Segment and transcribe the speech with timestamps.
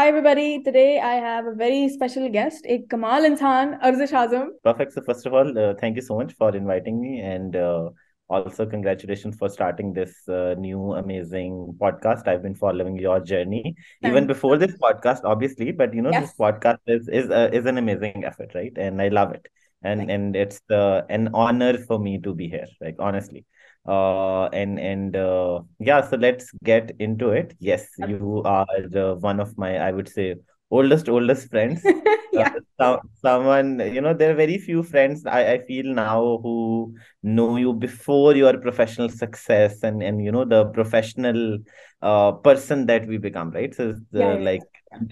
[0.00, 0.62] Hi everybody.
[0.62, 4.46] Today I have a very special guest, a Kamal Insan, Arzish Azam.
[4.64, 4.94] Perfect.
[4.94, 7.90] So first of all, uh, thank you so much for inviting me, and uh,
[8.30, 12.26] also congratulations for starting this uh, new amazing podcast.
[12.28, 16.28] I've been following your journey even before this podcast, obviously, but you know Yes.
[16.28, 18.72] this podcast is is uh, is an amazing effort, right?
[18.76, 19.48] And I love it,
[19.82, 23.44] and and it's uh, an honor for me to be here, like honestly.
[23.86, 27.54] Uh, and and uh, yeah, so let's get into it.
[27.60, 28.66] Yes, you are
[28.96, 30.36] uh, one of my, I would say,
[30.70, 31.90] oldest oldest friends.
[32.36, 32.54] Uh, Yeah.
[32.80, 37.56] so, someone, you know, there are very few friends I, I feel now who know
[37.56, 41.58] you before your professional success and and you know the professional
[42.02, 43.74] uh person that we become, right?
[43.74, 44.62] So it's Yeah, like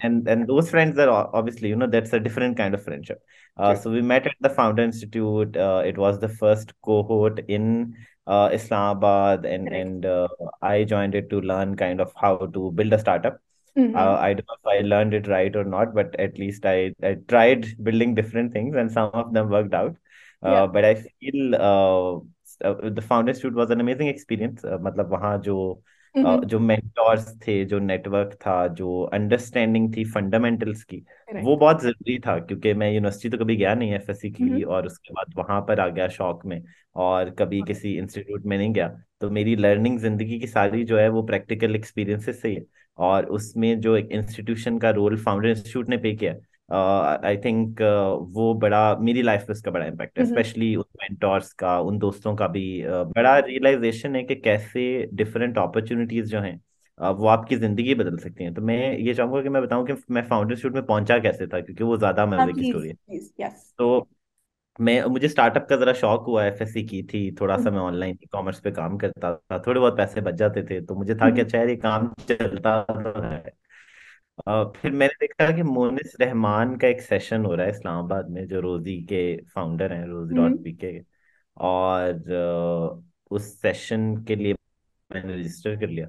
[0.01, 3.21] and and those friends are obviously, you know, that's a different kind of friendship.
[3.57, 3.75] Uh, True.
[3.75, 5.55] so we met at the Founder Institute.
[5.57, 7.95] Uh, it was the first cohort in
[8.28, 9.86] uh, Islamabad, and Correct.
[9.86, 10.28] and uh,
[10.62, 13.38] I joined it to learn kind of how to build a startup.
[13.76, 13.96] Mm-hmm.
[13.96, 16.94] Uh, I don't know if I learned it right or not, but at least I,
[17.02, 19.96] I tried building different things and some of them worked out.
[20.42, 20.62] Yeah.
[20.62, 24.64] Uh, but I feel uh, s- uh, the Founder Institute was an amazing experience.
[24.64, 25.82] Uh, मतलब वहाँ जो
[26.17, 26.45] uh.
[26.45, 31.45] जो mentors थे, जो network था, जो understanding थी fundamentals की, Correct.
[31.45, 34.63] वो बहुत ज़रूरी था क्योंकि मैं यूनिवर्सिटी तो कभी गया नहीं एफएससी के लिए.
[34.63, 36.63] और उसके बाद वहाँ पर आ गया शौक में
[36.95, 41.09] और कभी किसी इंस्टीट्यूट में नहीं गया तो मेरी लर्निंग ज़िंदगी की सारी जो है
[41.09, 42.65] वो प्रैक्टिकल एक्सपीरियंसेस से ही है
[42.97, 46.33] और उसमें जो एक इंस्टीट्यूशन का रोल फाउंडर इंस्टीट्यूट ने पे किया
[46.71, 47.81] आई थिंक
[48.29, 50.25] वो बड़ा मेरी लाइफ पे उसका बड़ा इम्पैक्ट है.
[50.25, 55.57] स्पेशली उन मेंटोर्स का उन दोस्तों का भी uh, बड़ा रियलाइजेशन है कि कैसे डिफरेंट
[55.57, 56.55] अपॉर्चुनिटीज़ जो हैं
[56.99, 59.93] uh, वो आपकी ज़िंदगी बदल सकती हैं तो मैं ये चाहूँगा कि मैं बताऊँ कि
[60.11, 62.95] मैं फाउंडर शूट में पहुँचा कैसे था क्योंकि वो ज़्यादा हाँ, मज़े की स्टोरी है.
[63.79, 64.07] तो
[64.79, 67.75] मैं मुझे स्टार्टअप का जरा शौक हुआ एफएससी की थी थोड़ा सा Mm-hmm.
[67.75, 70.95] मैं ऑनलाइन ई कॉमर्स पे काम करता था थोड़े बहुत पैसे बच जाते थे तो
[70.95, 71.45] मुझे था कि Mm-hmm.
[71.45, 73.53] अच्छा यार ये काम चलता तो है
[74.47, 78.47] अ, फिर मैंने देखा कि मोनिस रहमान का एक सेशन हो रहा है इस्लामाबाद में
[78.47, 80.63] जो रोजी के फाउंडर हैं रोजी डॉट Mm-hmm.
[80.63, 81.01] पी के।
[81.57, 84.55] और अ, उस सेशन के लिए
[85.11, 86.07] मैंने रजिस्टर कर लिया।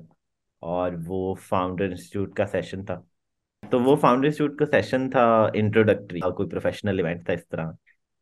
[0.63, 3.07] और वो फाउंडर इंस्टीट्यूट का सेशन था।
[3.73, 7.77] तो वो फाउंडर इंस्टीट्यूट का सेशन था इंट्रोडक्टरी कोई प्रोफेशनल इवेंट था इस तरह।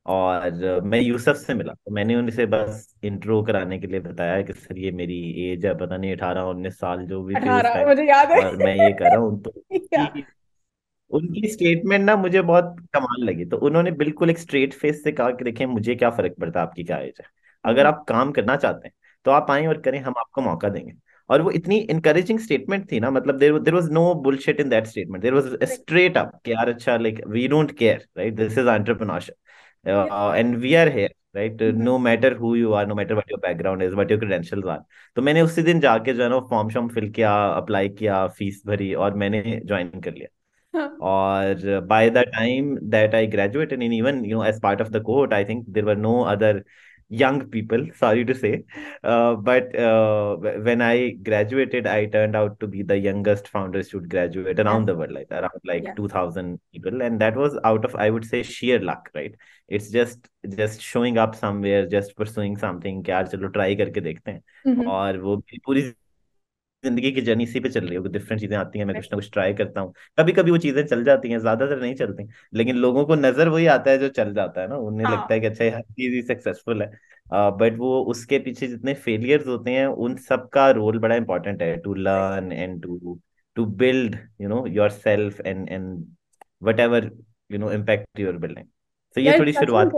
[0.08, 4.52] और मैं यूसुफ से मिला। तो मैंने उनसे बस इंट्रो कराने के लिए बताया कि
[4.52, 8.30] सर ये मेरी एज है पता नहीं अठारह उन्नीस साल जो भी थी मुझे याद
[8.32, 9.52] है। और मैं ये कर रहा हूँ तो
[11.10, 15.30] उनकी स्टेटमेंट ना मुझे बहुत कमाल लगी। तो उन्होंने बिल्कुल एक स्ट्रेट फेस से कहा
[15.30, 17.26] कि देखिए मुझे क्या फ़र्क पड़ता है आपकी क्या एज है?
[17.64, 18.94] अगर हम्म। आप काम करना चाहते हैं
[19.26, 20.92] तो आप आए और करें हम आपको मौका देंगे।
[21.30, 24.86] और वो इतनी इनकरेजिंग स्टेटमेंट थी ना मतलब there there was no bullshit in that
[24.86, 28.68] statement there was straight up कि यार अच्छा like we don't care right this is
[28.68, 29.34] entrepreneurship
[29.86, 33.40] and we are here right hmm no matter who you are no matter what your
[33.40, 34.78] background is what your credentials are
[35.16, 38.62] तो मैंने उसी दिन जाके जो है ना फॉर्म शॉर्म फिल किया अप्लाई किया फ़ीस
[38.66, 40.28] भरी और मैंने ज्वाइन कर लिया।
[40.74, 44.92] और or by the time that I graduated, and even you know, as part of
[44.92, 46.64] the cohort, I think there were no other
[47.10, 48.64] young people sorry to say
[49.02, 54.10] uh, but uh, when i graduated i turned out to be the youngest founders should
[54.10, 54.86] graduate around yeah.
[54.86, 55.94] the world like around like yeah.
[55.94, 59.34] 2000 people and that was out of i would say sheer luck right
[59.68, 63.52] it's just just showing up somewhere just pursuing something or chalo
[64.66, 65.98] mm-hmm.
[66.84, 69.16] ज़िंदगी की journey इसी पे चल रही है different चीज़ें आती हैं मैं कुछ ना
[69.16, 72.24] कुछ ट्राई करता हूँ। कभी कभी वो चीज़ें चल जाती हैं ज़्यादातर नहीं चलती
[72.54, 75.34] लेकिन लोगों को नज़र वही आता है जो चल जाता है ना उन्हें हाँ। लगता
[75.34, 76.88] है कि अच्छा हर चीज़ ही सक्सेसफुल है।
[77.26, 81.62] बट uh, वो उसके पीछे जितने फेलियर्स होते हैं उन सब का रोल बड़ा इंपॉर्टेंट
[81.62, 83.18] है to learn and to
[83.56, 86.04] to build you know yourself and and
[86.80, 87.10] whatever
[87.50, 88.66] you know impact your building
[89.16, 89.90] तो ये थोड़ी शुरुआत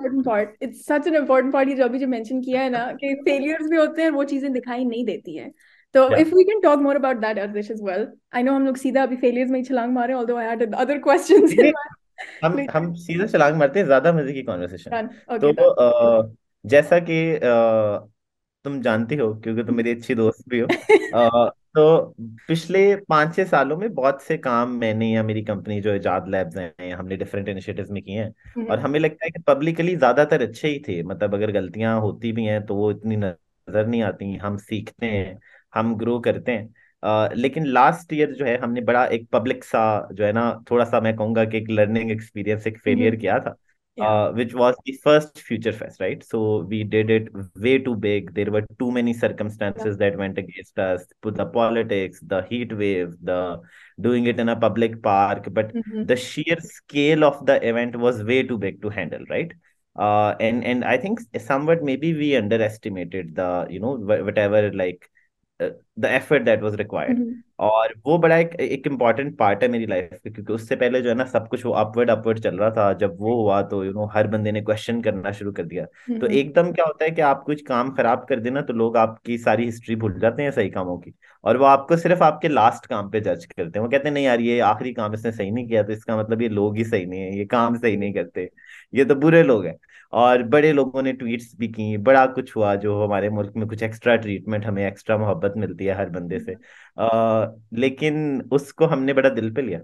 [0.63, 3.71] it's such an important part ये जो अभी जो मेंशन किया है ना कि फेलियर्स
[3.71, 5.51] भी होते हैं वो चीज़ें दिखाई नहीं देती हैं।
[5.95, 8.67] तो या if we can talk more about that अर्दिश as well I know हम
[8.67, 11.73] लोग सीधा अभी फेलियर्स में ही छलांग मारे हैड अदर क्वेश्चंस इन नहीं
[12.43, 15.09] हम हम सीधा छलांग मारते हैं ज़्यादा मज़े की कॉन्वर्सेशन डन
[15.43, 18.09] तो अ, जैसा कि अ,
[18.65, 20.69] तुम जानती हो क्योंकि तुम मेरी अच्छी दोस्त भी हो
[21.13, 22.15] अ, तो
[22.49, 26.57] पिछले पाँच छह सालों में बहुत से काम मैंने या मेरी कंपनी जो इजाद लैब्स
[26.59, 28.35] हैं हमने डिफरेंट इनिशिएटिव्स में किए हैं
[28.69, 32.45] और हमें लगता है कि पब्लिकली ज़्यादातर अच्छे ही थे। मतलब अगर गलतियाँ होती भी
[32.47, 35.39] हैं तो वो इतनी नज़र नहीं आती हम सीखते हैं।
[35.75, 36.75] हम ग्रो करते हैं।
[37.35, 41.01] लेकिन लास्ट ईयर जो है हमने बड़ा एक पब्लिक सा जो है ना थोड़ा सा
[41.01, 43.57] मैं कहूँगा कि एक लर्निंग एक्सपीरियंस एक हम्म। फेलियर किया था।
[44.35, 48.51] Which was the first future fest right so we did it way too big there
[48.51, 49.97] were too many circumstances
[51.55, 53.63] politics the heat wave the
[54.01, 55.73] doing it in a public park but
[56.07, 59.53] the sheer scale of the event was way too big to handle right
[60.43, 63.97] and and I think somewhat maybe we underestimated the you know
[64.39, 65.05] whatever like
[65.99, 67.19] the effort that was required.
[67.59, 71.09] और वो बड़ा एक एक important part है मेरी life का क्योंकि उससे पहले जो
[71.09, 73.93] है ना सब कुछ वो अपवर्ड अपवर्ड चल रहा था। जब वो हुआ तो यू
[73.93, 77.11] नो हर बंदे ने क्वेश्चन करना शुरू कर दिया। तो हम्म एकदम क्या होता है
[77.11, 80.51] कि आप कुछ काम खराब कर देना तो लोग आपकी सारी हिस्ट्री भूल जाते हैं
[80.51, 81.15] सही कामों की।
[81.45, 84.25] और वो आपको सिर्फ़ आपके लास्ट काम पे जज करते हैं। वो कहते हैं नहीं
[84.25, 87.07] यार ये आखिरी काम इसने सही नहीं किया तो इसका मतलब ये लोग ही सही
[87.07, 88.49] नहीं है ये काम सही नहीं करते।
[88.95, 89.77] ये तो बुरे लोग हैं।
[90.13, 93.83] और बड़े लोगों ने ट्वीट्स भी की बड़ा कुछ हुआ जो हमारे मुल्क में कुछ
[93.83, 96.57] एक्स्ट्रा ट्रीटमेंट हमें एक्स्ट्रा मोहब्बत मिलती है हर बंदे से।
[96.99, 99.81] आ, लेकिन उसको हमने बड़ा दिल पे लिया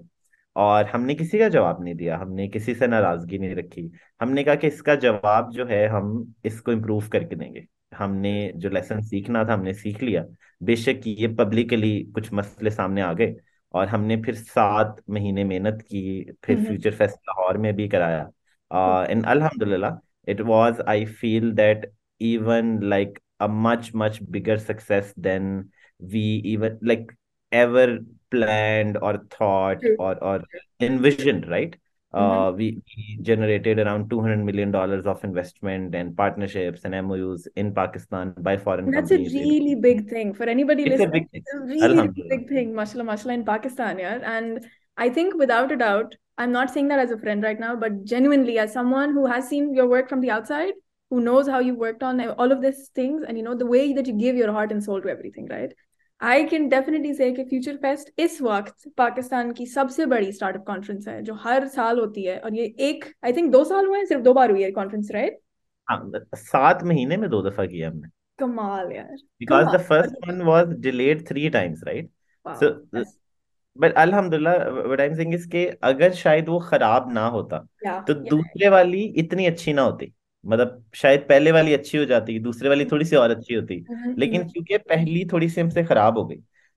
[0.57, 3.91] और हमने किसी का जवाब नहीं दिया हमने किसी से नाराज़गी नहीं रखी।
[4.21, 7.65] हमने कहा कि इसका जवाब जो है हम इसको इम्प्रूव करके देंगे।
[7.97, 10.25] हमने जो लेसन सीखना था हमने सीख लिया।
[10.63, 13.35] बेशक ये पब्लिकली कुछ मसले सामने आ गए
[13.75, 18.31] और हमने फिर सात महीने मेहनत की फिर हम्म। फ्यूचर फेस्ट लाहौर में भी कराया।
[19.11, 21.87] एंड अल्हम्दुलिल्लाह it was i feel that
[22.19, 25.71] even like a much much bigger success than
[26.01, 27.11] we even like
[27.53, 27.99] ever
[28.31, 30.43] planned or thought or or
[30.81, 31.77] envisioned right
[32.19, 32.47] Mhm.
[32.53, 37.75] uh we, we generated around 200 million dollars of investment and partnerships and MOUs in
[37.75, 41.17] Pakistan by foreign That's a companies it, really big thing for anybody it's a listening.
[41.17, 44.19] big thing It's a really, really big thing, mashallah, mashallah, in Pakistan, yeah.
[44.23, 44.65] And
[44.98, 48.04] I think without a doubt, I'm not saying that as a friend right now, but
[48.04, 50.74] genuinely as someone who has seen your work from the outside,
[51.12, 53.94] who knows how you worked on all of these things, and you know the way
[53.94, 55.74] that you give your heart and soul to everything, right?
[56.22, 61.08] I can definitely say कि future fest इस वक्त पाकिस्तान की सबसे बड़ी startup conference
[61.08, 64.06] है जो हर साल होती है और ये एक आई थिंक दो साल हुए हैं
[64.06, 65.40] सिर्फ दो बार हुई है कॉन्फ्रेंस राइट
[65.90, 68.10] हाँ सात महीने में दो दफा किया हमने
[68.40, 72.12] कमाल यार because कमाल the first one was delayed three times right
[72.46, 72.72] wow so
[73.77, 77.59] But अल्हम्दुलिल्लाह what I am saying is कि अगर शायद वो खराब ना होता
[78.07, 80.13] तो दूसरे वाली इतनी अच्छी ना होती।
[80.45, 83.85] मतलब शायद पहले वाली अच्छी हो जाती दूसरे वाली थोड़ी सी और अच्छी होती।
[84.17, 86.37] लेकिन क्योंकि पहली थोड़ी सी हमसे खराब हो गई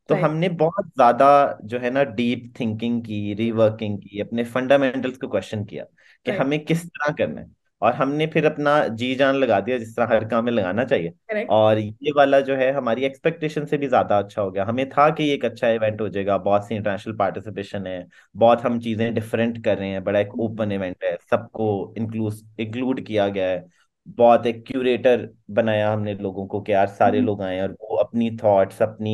[0.10, 1.28] तो हमने बहुत ज़्यादा
[1.66, 5.84] जो है ना डीप थिंकिंग की रिवर्किंग की अपने फंडामेंटल्स को क्वेश्चन किया
[6.25, 7.48] कि हमें किस तरह करना है।
[7.81, 11.13] और हमने फिर अपना जी जान लगा दिया जिस तरह हर काम में लगाना चाहिए।
[11.29, 14.87] करेक्ट और ये वाला जो है हमारी एक्सपेक्टेशन से भी ज़्यादा अच्छा हो गया। हमें
[14.89, 18.05] था कि ये एक अच्छा इवेंट हो जाएगा बहुत सी इंटरनेशनल पार्टिसिपेशन है
[18.35, 23.05] बहुत हम चीज़ें डिफरेंट कर रहे हैं बड़ा एक ओपन इवेंट है सबको इंक्लूड इंक्लूड
[23.05, 23.63] किया गया है।
[24.09, 28.29] बहुत एक क्यूरेटर बनाया हमने लोगों को कि यार सारे लोग आए और वो अपनी
[28.37, 29.13] थॉट्स अपनी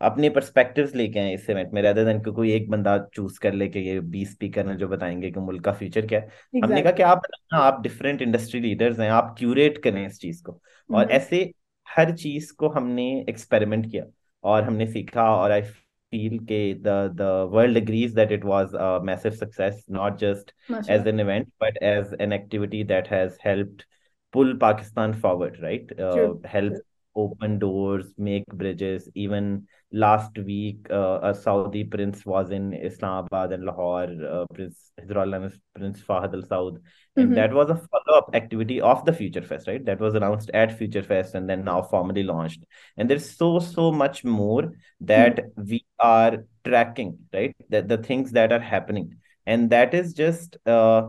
[0.00, 3.68] अपने पर्सपेक्टिव्स लेके आए इस इवेंट में रेदर देन कोई एक बंदा चूज़ कर ले
[3.68, 6.28] कि ये बीस स्पीकर हैं जो बताएँगे कि मुल्क का फ्यूचर क्या है।
[6.64, 7.22] हमने कहा कि आप
[7.54, 10.60] आप डिफरेंट इंडस्ट्री लीडर्स हैं आप क्यूरेट करें इस चीज़ को।
[10.94, 11.52] और ऐसे
[11.96, 14.04] हर चीज़ को हमने एक्सपेरिमेंट किया
[14.44, 15.62] और हमने सीखा और आई
[16.14, 20.70] feel के the the world agrees that it was a massive success not just as
[20.70, 23.86] माशाल्लाह an event but as an activity that has helped
[24.34, 25.92] pull Pakistan forward right?
[26.00, 26.72] Uh, help
[27.22, 29.08] open doors make bridges.
[29.14, 35.50] Even last week uh, a Saudi prince was in Islamabad and Lahore uh, Prince Royal
[35.74, 36.78] Prince Fahad Al Saud
[37.16, 39.84] and that was a follow-up activity of the Future Fest right?
[39.84, 42.62] That was announced at Future Fest and then now formally launched.
[42.96, 47.54] And there's so so much more that we are tracking right?
[47.68, 49.16] That the things that are happening.
[49.46, 51.08] And that is just uh,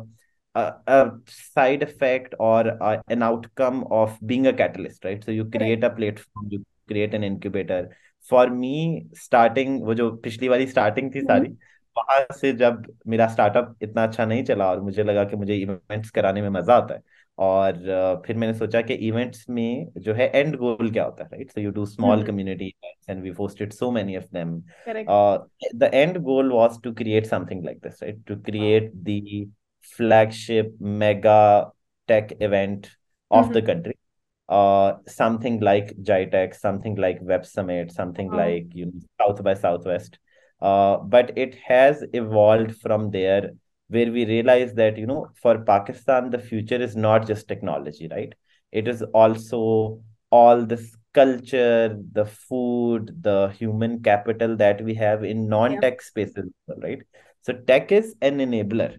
[0.55, 5.45] a, a side effect or a, an outcome of being a catalyst right so you
[5.45, 7.85] correct create a platform you create an incubator
[8.27, 11.49] for me starting वो जो पिछली वाली starting थी सारी
[11.97, 16.11] वहां से जब मेरा स्टार्टअप इतना अच्छा नहीं चला और मुझे लगा कि मुझे इवेंट्स
[16.11, 17.03] कराने में मजा आता है
[17.39, 21.29] और uh, फिर मैंने सोचा कि इवेंट्स में जो है एंड गोल क्या होता है
[21.33, 25.77] right so you do small community events and we hosted so many of them correct
[25.77, 29.21] the end goal was to create something like this right to create the
[29.82, 31.72] flagship mega
[32.08, 32.90] tech event
[33.30, 33.98] of the country
[34.52, 39.54] uh, something like JITEX, something like Web Summit, something wow like you know, South by
[39.54, 40.20] Southwest.
[40.62, 43.52] Uh, but it has evolved from there
[43.88, 48.34] where we realize that, you know, for Pakistan, the future is not just technology, right?
[48.72, 55.48] It is also all this culture, the food, the human capital that we have in
[55.48, 57.02] non-tech spaces, right?
[57.43, 58.97] So tech is an enabler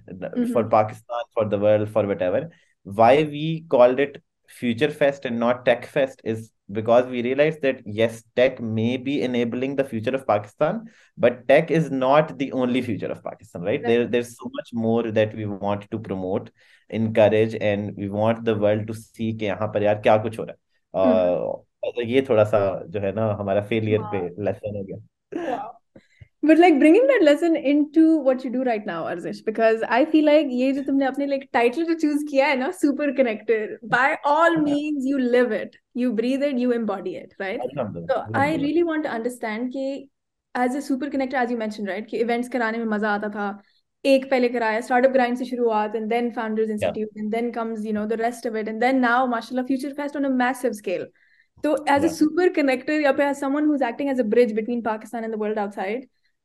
[0.54, 2.50] for Pakistan, for the world, for whatever.
[2.84, 7.82] Why we called it Future Fest and not Tech Fest is because we realized that
[7.86, 12.82] yes, tech may be enabling the future of Pakistan, but tech is not the only
[12.82, 13.84] future of Pakistan, right?
[13.84, 16.50] There, there's so much more that we want to promote,
[16.90, 20.44] encourage, and we want the world to see कि यहाँ पर यार क्या कुछ हो
[20.44, 20.56] रहा
[21.06, 21.54] है
[21.94, 22.60] uh, ये थोड़ा सा
[22.90, 24.98] जो है ना हमारा फेलियर पे लेसन हो गया
[25.36, 25.81] wow
[26.44, 30.26] But like bringing that lesson into what you do right now, Arzish, because I feel
[30.26, 33.78] like ये जो तुमने अपने like title जो choose किया है ना, super connector.
[33.96, 37.60] By all means, you live it, you breathe it, you embody it, right?
[38.12, 39.88] So I really want to understand कि
[40.56, 43.48] as a super connector as you mention right कि events कराने में मजा आता था
[44.06, 47.94] एक पहले कराया स्टार्टअप ग्राइंड से शुरुआत and then founders institute and then comes you
[47.94, 51.08] know the rest of it and then now माशाल्लाह future fest on a massive scale
[51.66, 52.08] so as yeah.
[52.08, 55.40] a super connector or as someone who's acting as a bridge between pakistan and the
[55.44, 56.04] world outside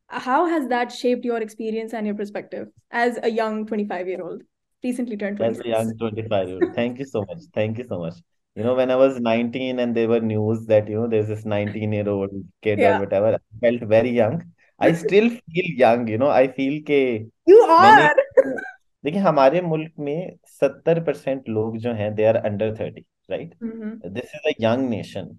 [0.09, 4.43] how has that shaped your experience and your perspective as a young 25 year old
[4.85, 7.85] recently turned 26 as a young 25 year old thank you so much thank you
[7.85, 8.15] so much
[8.57, 11.45] you know when i was 19 and there were news that you know there's this
[11.45, 12.31] 19 year old
[12.63, 12.97] kid yeah.
[12.97, 14.43] or whatever i felt very young
[14.79, 17.01] i still feel young you know i feel ke
[17.47, 18.13] you are
[19.05, 24.35] देखिए हमारे मुल्क में सत्तर percent लोग जो हैं they are under thirty right this
[24.35, 25.31] is a young nation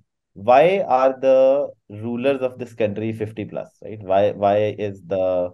[0.48, 5.50] why are the rulers of this country 50 plus right why why is the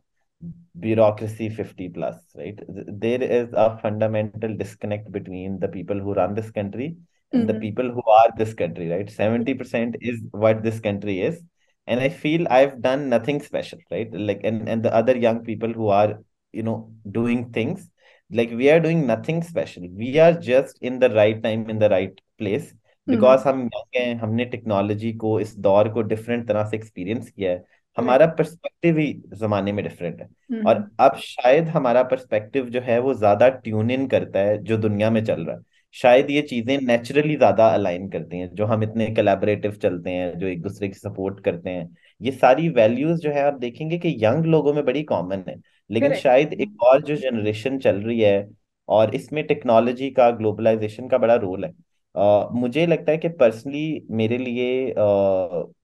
[0.78, 6.50] bureaucracy 50 plus right there is a fundamental disconnect between the people who run this
[6.50, 6.96] country
[7.34, 7.60] and the mm-hmm.
[7.60, 9.06] people who are this country, right?
[9.06, 11.42] 70% is what this country is.
[11.86, 14.08] And I feel I've done nothing special, right?
[14.12, 16.20] Like, and, and the other young people who are,
[16.52, 17.90] you know, doing things,
[18.30, 19.82] like we are doing nothing special.
[19.90, 22.72] We are just in the right time, in the right place.
[23.06, 27.50] Because हम young हैं हमने technology को इस दौर को different तरह से experience किया
[27.50, 27.64] है।
[27.96, 30.28] हमारा पर्सपेक्टिव ही जमाने में डिफरेंट है।
[30.62, 35.11] और अब शायद हमारा पर्सपेक्टिव जो है वो ज़्यादा ट्यून इन करता है जो दुनिया
[35.11, 35.62] में चल रहा है।
[35.94, 40.46] शायद ये चीज़ें नेचुरली ज़्यादा अलाइन करती हैं जो हम इतने कलेबरेटिव चलते हैं जो
[40.46, 41.88] एक दूसरे की सपोर्ट करते हैं।
[42.20, 45.54] ये सारी वैल्यूज़ जो है आप देखेंगे कि यंग लोगों में बड़ी कॉमन है।
[45.90, 48.49] लेकिन शायद एक और जो जनरेशन चल रही है
[48.88, 51.73] और इसमें टेक्नोलॉजी का ग्लोबलाइजेशन का बड़ा रोल है।
[52.14, 54.94] मुझे लगता है कि पर्सनली मेरे लिए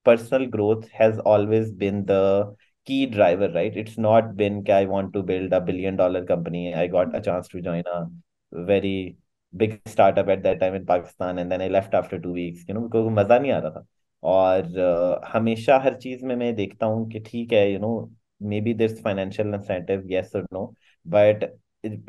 [0.05, 2.57] personal growth has always been the
[2.87, 6.73] key driver right it's not been के I want to build a billion dollar company
[6.73, 8.01] I got a chance to join a
[8.53, 8.95] very
[9.55, 12.75] big startup at that time in Pakistan and then I left after two weeks you
[12.75, 13.85] know क्योंकि मज़ा नहीं आ रहा था।
[14.23, 14.63] और
[15.23, 18.11] uh, हमेशा हर चीज़ में मैं देखता हूँ कि ठीक है you know
[18.61, 20.75] maybe this financial incentive yes और no
[21.07, 21.45] but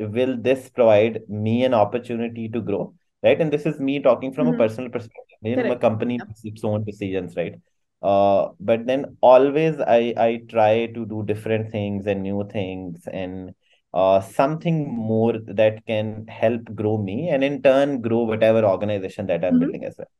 [0.02, 4.47] will this provide me an opportunity to grow right and this is me talking from
[4.47, 4.61] mm-hmm.
[4.61, 6.25] a personal perspective you know, my company yeah.
[6.25, 7.55] makes its own decisions right
[8.01, 13.53] uh, but then always I I try to do different things and new things and
[13.93, 19.43] uh, something more that can help grow me and in turn grow whatever organization that
[19.43, 19.59] I'm mm-hmm.
[19.59, 20.11] building as well.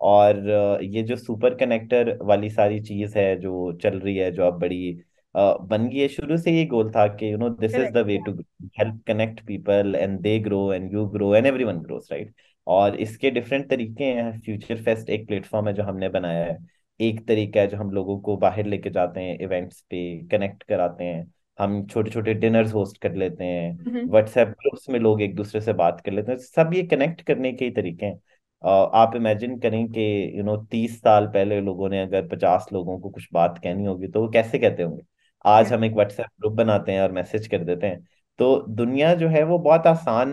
[0.00, 4.46] और uh, ये जो super connector वाली सारी चीज है जो चल रही है जो
[4.46, 5.00] अब बड़ी
[5.35, 8.05] uh, बन गई है शुरू से ये गोल था कि you know this is the
[8.07, 8.33] way to
[8.79, 12.33] help connect people and they grow and you grow and everyone grows right
[12.67, 16.57] और इसके डिफरेंट तरीके हैं फ्यूचर फेस्ट एक प्लेटफॉर्म है जो हमने बनाया है।
[16.99, 21.03] एक तरीका है जो हम लोगों को बाहर लेके जाते हैं इवेंट्स पे कनेक्ट कराते
[21.03, 21.25] हैं।
[21.59, 23.71] हम छोटे छोटे डिनर्स होस्ट कर लेते हैं।
[24.09, 27.51] व्हाट्सएप ग्रुप्स में लोग एक दूसरे से बात कर लेते हैं। सब ये कनेक्ट करने
[27.53, 28.19] के ही तरीके हैं।
[28.63, 30.03] आप इमेजिन करें कि
[30.37, 34.07] यू नो तीस साल पहले लोगों ने अगर पचास लोगों को कुछ बात कहनी होगी
[34.07, 35.03] तो वो कैसे कहते होंगे?
[35.45, 38.05] आज हम्म। हम एक व्हाट्सएप ग्रुप बनाते हैं और मैसेज कर देते हैं।
[38.39, 40.31] तो दुनिया जो है वो बहुत आसान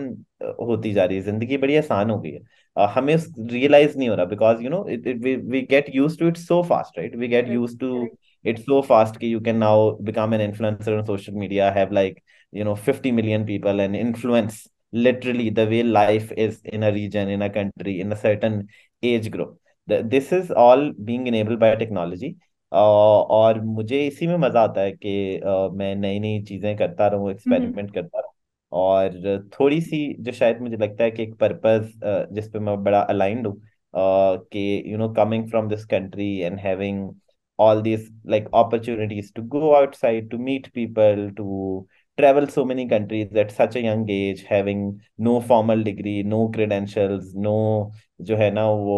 [0.61, 2.39] होती जा रही है। ज़िंदगी बड़ी आसान हो गई है।
[2.77, 3.15] uh, हमें
[3.51, 5.07] रियलाइज़ नहीं हो रहा because you know it
[5.45, 8.07] we get used to it so fast right we get used to
[8.45, 12.19] it so fast कि you can now become an influencer on social media have like
[12.53, 14.63] you know fifty million people and influence
[14.93, 18.63] literally the way life is in a region in a country in a certain
[19.03, 22.35] age group this is all being enabled by technology
[22.71, 25.39] और मुझे इसी में मज़ा आता है कि
[25.73, 28.33] मैं नई नई चीज़ें करता रहूँ एक्सपेरिमेंट करता रहूँ
[28.71, 31.91] और थोड़ी सी जो शायद मुझे लगता है कि एक पर्पस
[32.33, 33.61] जिस मैं बड़ा अलाइंड हूँ
[33.95, 37.09] कि you know coming from this country and having
[37.59, 43.37] all this like opportunities to go outside to meet people to travel so many countries
[43.37, 47.55] at such a age having no formal degree no credentials no
[48.19, 48.95] जो है ना वो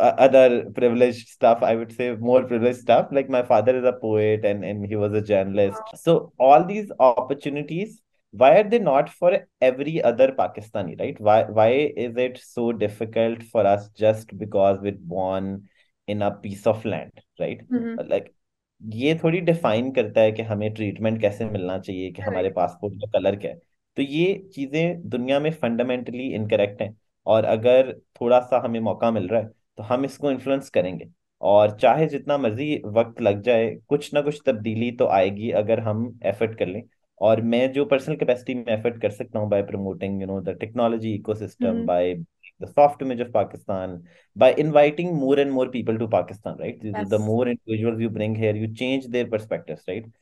[0.00, 4.44] other privilege stuff I would say more privilege stuff like my father is a poet
[4.44, 7.98] and and he was a journalist so all these opportunities
[8.34, 13.42] why are they not for every other Pakistani right why why is it so difficult
[13.52, 15.60] for us just because we born
[16.08, 17.68] in a piece of land right
[18.00, 18.32] like
[18.80, 23.06] ये थोड़ी define करता है कि हमें treatment कैसे मिलना चाहिए कि हमारे पासपोर्ट का
[23.12, 23.58] कलर क्या है।
[23.96, 29.28] तो ये चीज़ें दुनिया में फंडामेंटली इनकरेक्ट हैं। और अगर थोड़ा सा हमें मौका मिल
[29.28, 31.08] रहा है तो हम इसको इन्फ्लुएंस करेंगे।
[31.42, 36.18] और चाहे जितना मर्ज़ी वक्त लग जाए कुछ ना कुछ तब्दीली तो आएगी अगर हम
[36.26, 36.82] एफर्ट कर लें।
[37.20, 40.56] और मैं जो पर्सनल कैपेसिटी में एफर्ट कर सकता हूँ by promoting you know the
[40.60, 42.14] technology ecosystem by
[42.62, 44.02] the soft image of Pakistan
[44.36, 48.56] by inviting more and more people to Pakistan right the more individual you bring here
[48.56, 50.12] you change their perspective right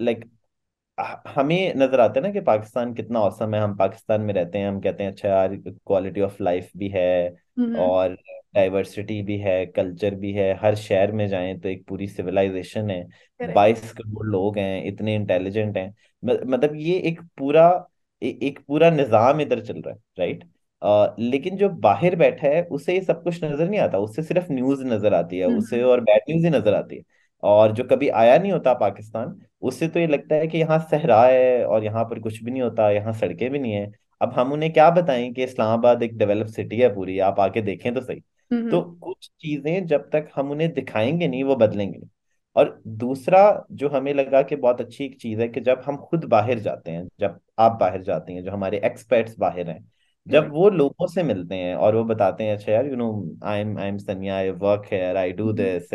[0.00, 0.24] like
[1.28, 4.68] हमें नज़र आता है ना कि पाकिस्तान कितना awesome है। हम पाकिस्तान में रहते हैं
[4.68, 7.36] हम कहते हैं अच्छा यार क्वालिटी ऑफ़ लाइफ भी है
[7.76, 8.14] और
[8.54, 13.02] डाइवर्सिटी भी है कल्चर भी है। हर शहर में जाएँ तो एक पूरी सिविलाइजेशन है।
[13.40, 15.88] बाईस करोड़ लोग हैं इतने इंटेलिजेंट हैं।
[16.22, 17.68] मतलब ये एक पूरा
[18.22, 20.44] ए, एक पूरा निज़ाम इधर चल रहा है राइट
[20.82, 24.52] अ, लेकिन जो बाहर बैठा है उसे ये सब कुछ नज़र नहीं आता। उसे सिर्फ़
[24.52, 27.02] न्यूज़ नज़र आती है उसे हम्म और बैड न्यूज़ ही नज़र आती है।
[27.42, 31.22] और जो कभी आया नहीं होता पाकिस्तान उससे तो ये लगता है कि यहाँ सहरा
[31.26, 33.90] है और यहाँ पर कुछ भी नहीं होता यहाँ सड़कें भी नहीं है।
[34.20, 37.92] अब हम उन्हें क्या बताएँ कि इस्लामाबाद एक डेवलप सिटी है पूरी आप आके देखें
[37.94, 42.08] तो सही। तो हम्म। कुछ चीज़ें जब तक हम उन्हें दिखाएँगे नहीं वो बदलेंगे नहीं।
[42.56, 46.24] और दूसरा जो हमें लगा कि बहुत अच्छी एक चीज़ है कि जब हम खुद
[46.24, 49.92] बाहर जाते हैं जब आप बाहर जाते हैं जो हमारे एक्सपर्ट्स बाहर हैं
[50.26, 53.60] जब वो लोगों से मिलते हैं और वो बताते हैं अच्छा यार you know I
[53.60, 55.92] am I am Sania I work here I do this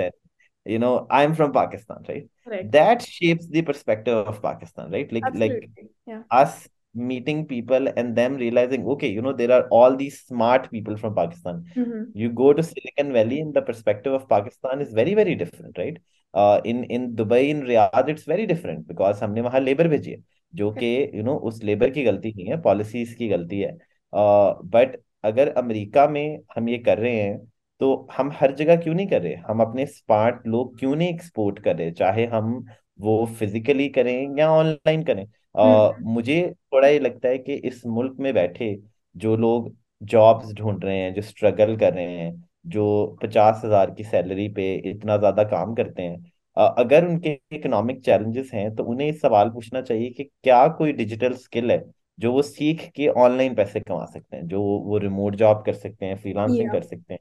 [0.65, 5.27] you know i'm from pakistan right correct that shapes the perspective of pakistan right like
[5.27, 5.67] Absolutely.
[5.67, 10.19] like या us meeting people and them realizing okay you know there are all these
[10.21, 14.83] smart people from pakistan hmm you go to silicon valley and the perspective of pakistan
[14.85, 15.97] is very very different right
[16.33, 20.21] uh, in in dubai in riyadh it's very different because हमने वहाँ labour भेजी है
[20.55, 23.77] जो कि you no उस labour की गलती नहीं है पॉलिसीज़ की गलती है
[24.13, 27.37] बट अगर अमेरिका में हम ये कर रहे हैं
[27.83, 29.21] तो हम हर जगह क्यों नहीं कर?
[29.21, 31.75] रहे हम अपने स्मार्ट लोग क्यों नहीं एक्सपोर्ट कर?
[31.77, 32.53] रहे चाहे हम
[33.01, 35.25] वो फिजिकली करें या ऑनलाइन करें।
[35.55, 36.41] अ, हम्म मुझे
[36.73, 38.75] थोड़ा ये लगता है कि इस मुल्क में बैठे
[39.15, 39.75] जो लोग
[40.05, 42.31] जॉब्स ढूंढ रहे हैं जो स्ट्रगल कर रहे हैं
[42.67, 42.85] जो
[43.23, 46.31] पचास हज़ार की सैलरी पे इतना ज़्यादा काम करते हैं
[46.77, 51.71] अगर उनके इकोनॉमिक चैलेंजेस हैं तो उन्हें सवाल पूछना चाहिए कि क्या कोई डिजिटल स्किल
[51.71, 51.83] है?
[52.17, 56.05] जो वो सीख के ऑनलाइन पैसे कमा सकते हैं जो वो रिमोट जॉब कर सकते
[56.05, 57.19] हैं फ्रीलांसिंग कर सकते हैं।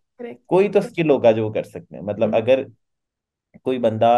[0.49, 2.65] कोई तो स्किल होगा जो वो कर सकते हैं। मतलब हम्म अगर
[3.65, 4.11] कोई बंदा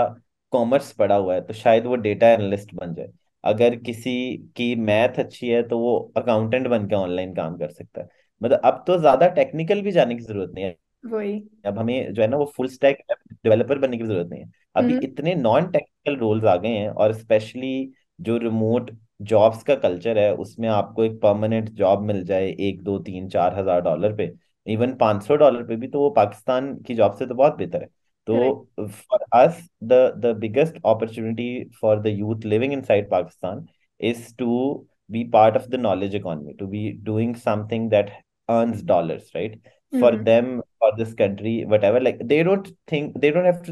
[0.53, 3.09] कॉमर्स पढ़ा हुआ है तो शायद वो डेटा एनालिस्ट बन जाए।
[3.45, 4.13] अगर किसी
[4.57, 8.09] की मैथ अच्छी है तो वो अकाउंटेंट बन के ऑनलाइन काम कर सकता है।
[8.41, 11.35] मतलब अब तो ज़्यादा टेक्निकल भी जाने की ज़रूरत नहीं है। वही।
[11.67, 14.93] अब हमें जो है ना वो फुल स्टैक डेवलपर बनने की ज़रूरत नहीं है। अभी
[14.93, 18.91] हम्म इतने नॉन टेक्निकल रोल्स आ गए हैं और स्पेशली जो रिमोट
[19.21, 23.59] जॉब्स का कल्चर है उसमें आपको एक परमानेंट जॉब मिल जाए एक दो तीन चार
[23.59, 24.31] हज़ार डॉलर पे।
[24.67, 27.83] इवन पाँच सौ डॉलर पे भी तो वो पाकिस्तान की जॉब से तो बहुत बेहतर
[27.83, 27.89] है।
[28.27, 33.67] तो for us the the biggest opportunity for the youth living inside Pakistan
[34.01, 38.11] is to be part of the knowledge economy to be doing something that
[38.49, 39.61] earn dollar right
[39.93, 42.73] for them for this country whatever like they've to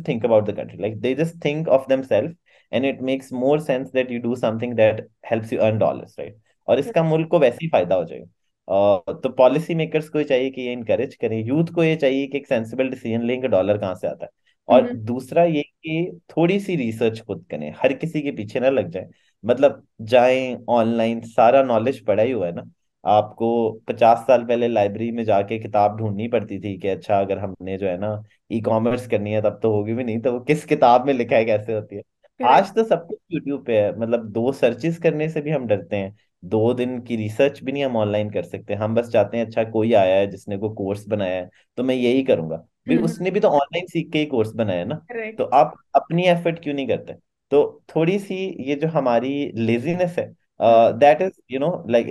[0.00, 2.36] think about the country like they just think of themself
[2.72, 6.34] and it makes more sense that you do something that helps you earn dollars, right?
[6.68, 8.26] और इसका मुल्क को वैसे ही फ़ायदा हो जाएगा।
[8.68, 12.38] तो policy makers को ये चाहिए कि ये इनकरेज करें। यूथ को ये चाहिए कि
[12.38, 14.30] एक सेंसिबल डिसीज़न लें कि डॉलर कहाँ से आता है।
[14.68, 18.68] और हम्म दूसरा ये कि थोड़ी सी रिसर्च खुद करें। हर किसी के पीछे ना
[18.70, 19.08] लग जाए।
[19.44, 22.62] मतलब जाए ऑनलाइन सारा नॉलेज पड़ा ही हुआ है ना।
[23.04, 23.48] आपको
[23.88, 27.86] पचास साल पहले लाइब्रेरी में जाके किताब ढूंढनी पड़ती थी कि अच्छा अगर हमने जो
[27.88, 28.14] है ना
[28.50, 31.36] ई कॉमर्स करनी है तब तो होगी भी नहीं। तो वो किस किताब में लिखा
[31.36, 32.02] है कैसे होती है?
[32.44, 35.96] आज तो सब कुछ यूट्यूब पे है। मतलब दो सर्चेस करने से भी हम डरते
[35.96, 39.46] हैं। दो दिन की रिसर्च भी नहीं हम ऑनलाइन कर सकते। हम बस चाहते हैं
[39.46, 43.04] अच्छा कोई आया है जिसने को कोर्स बनाया है तो मैं यही करूँगा। भाई हम्म।
[43.04, 44.94] उसने भी तो ऑनलाइन सीख के ही कोर्स बनाया ना।
[45.38, 47.14] तो आप अपनी एफर्ट क्यों नहीं करते?
[47.52, 48.34] तो थोड़ी सी
[48.68, 52.06] ये जो हमारी लेजीनेस है that is you know like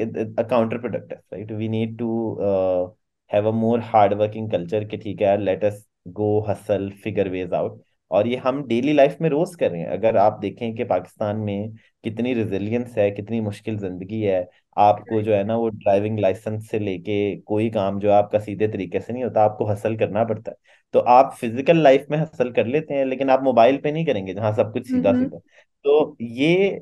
[0.78, 2.10] counterproductive right we need to
[3.32, 7.54] have a more hard working culture कि ठीक है let us go hustle figure ways
[7.54, 7.82] out
[8.12, 11.38] और ये हम डेली लाइफ में रोज कर रहे हैं। अगर आप देखें कि पाकिस्तान
[11.40, 11.72] में
[12.04, 14.42] कितनी रिजिलियंस है कितनी मुश्किल ज़िंदगी है
[14.78, 19.00] आपको जो है ना वो ड्राइविंग लाइसेंस से लेके कोई काम जो आपका सीधे तरीके
[19.00, 20.58] से नहीं होता आपको हसल करना पड़ता है।
[20.94, 24.34] तो आप फ़िज़िकल लाइफ में हसल कर लेते हैं लेकिन आप मोबाइल पे नहीं करेंगे
[24.34, 25.38] जहाँ सब कुछ सीधा सीधा।
[25.86, 26.80] तो ये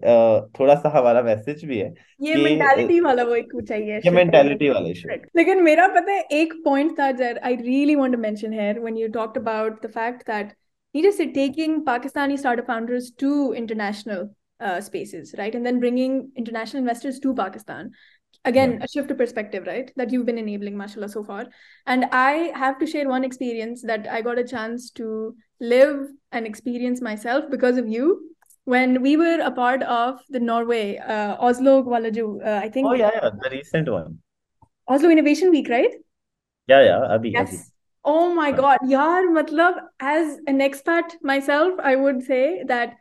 [0.60, 4.89] थोड़ा सा हमारा मैसेज भी है ये मेंटालिटी वाला वो एक चाहिए ये मेंटेलिटी वाला
[4.89, 5.10] इशू.
[5.38, 8.98] लेकिन मेरा पता है एक पॉइंट था जर I really want to mention here when
[8.98, 10.54] you talked about the fact that
[10.93, 15.54] Nita said, taking Pakistani startup founders to international uh, spaces, right?
[15.54, 17.91] And then bringing international investors to Pakistan.
[18.45, 18.86] Again, yeah.
[18.86, 19.91] a shift of perspective, right?
[19.97, 21.47] That you've been enabling, mashallah, so far.
[21.86, 26.47] And I have to share one experience that I got a chance to live and
[26.47, 28.30] experience myself because of you
[28.63, 32.88] when we were a part of the Norway, uh, Oslo Gwalaju, uh, I think.
[32.88, 34.19] Oh, yeah, yeah, the recent one.
[34.88, 35.91] Oslo Innovation Week, right?
[36.67, 37.32] Yeah, yeah, Abhi.
[37.34, 37.54] Yes.
[37.54, 37.68] Abhi
[38.05, 38.79] Oh my हाँ God.
[38.85, 42.96] Yaar, matlab, as an expat myself, I would say that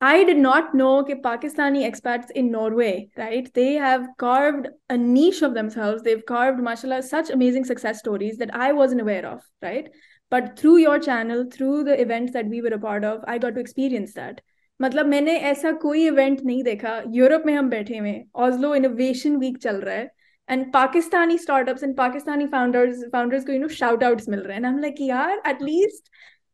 [0.00, 3.48] I did not know that Pakistani expats in Norway, right?
[3.54, 6.02] They have carved a niche of themselves.
[6.02, 9.88] They've carved, mashallah, such amazing success stories that I wasn't aware of, right?
[10.30, 13.54] But through your channel, through the events that we were a part of, I got
[13.54, 14.40] to experience that.
[14.82, 19.58] मतलब मैंने ऐसा कोई event नहीं देखा Europe में हम बैठे हुए ऑस्लो इनोवेशन वीक
[19.58, 20.10] चल रहा है
[20.48, 24.62] and Pakistani startups and Pakistani founders founders को you know shout outs मिल रहे हैं
[24.62, 26.10] and I'm like यार at least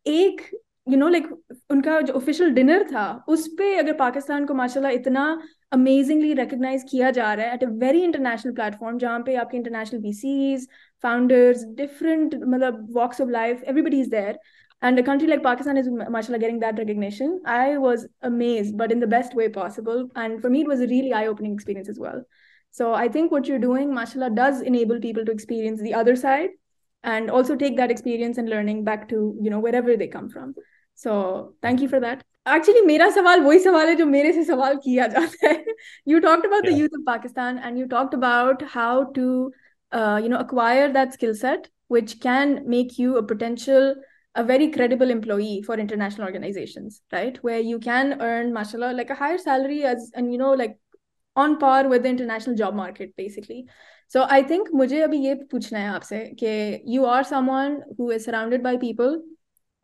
[0.06, 0.42] एक
[0.86, 1.26] you know like
[1.70, 5.24] उनका जो official dinner था उस पे अगर पाकिस्तान को माशाल्लाह इतना
[5.74, 10.02] amazingly recognize किया जा रहा है at a very international platform जहाँ पे आपके international
[10.06, 10.66] VCs
[11.04, 14.34] founders different मतलब walks of life everybody is there
[14.82, 19.00] and a country like Pakistan is mashallah getting that recognition I was amazed but in
[19.00, 22.22] the best way possible and for me it was a really eye-opening experience as well
[22.74, 26.50] so I think what you're doing, mashallah, does enable people to experience the other side
[27.02, 30.54] and also take that experience and learning back to, you know, wherever they come from.
[30.94, 32.22] So thank you for that.
[32.46, 35.64] Actually, मेरा सवाल वही सवाल है जो मेरे से सवाल किया जाता है.
[36.06, 36.70] You talked about yeah.
[36.70, 39.52] the youth of Pakistan and you talked about how to,
[39.92, 43.94] uh, you know, acquire that skill set, which can make you a potential
[44.36, 49.14] a very credible employee for international organizations right where you can earn mashallah like a
[49.14, 50.78] higher salary as and you know like
[51.36, 53.64] on par with the international job market basically
[54.08, 58.24] so i think मुझे अभी ये पूछना है आपसे कि you are someone who is
[58.24, 59.16] surrounded by people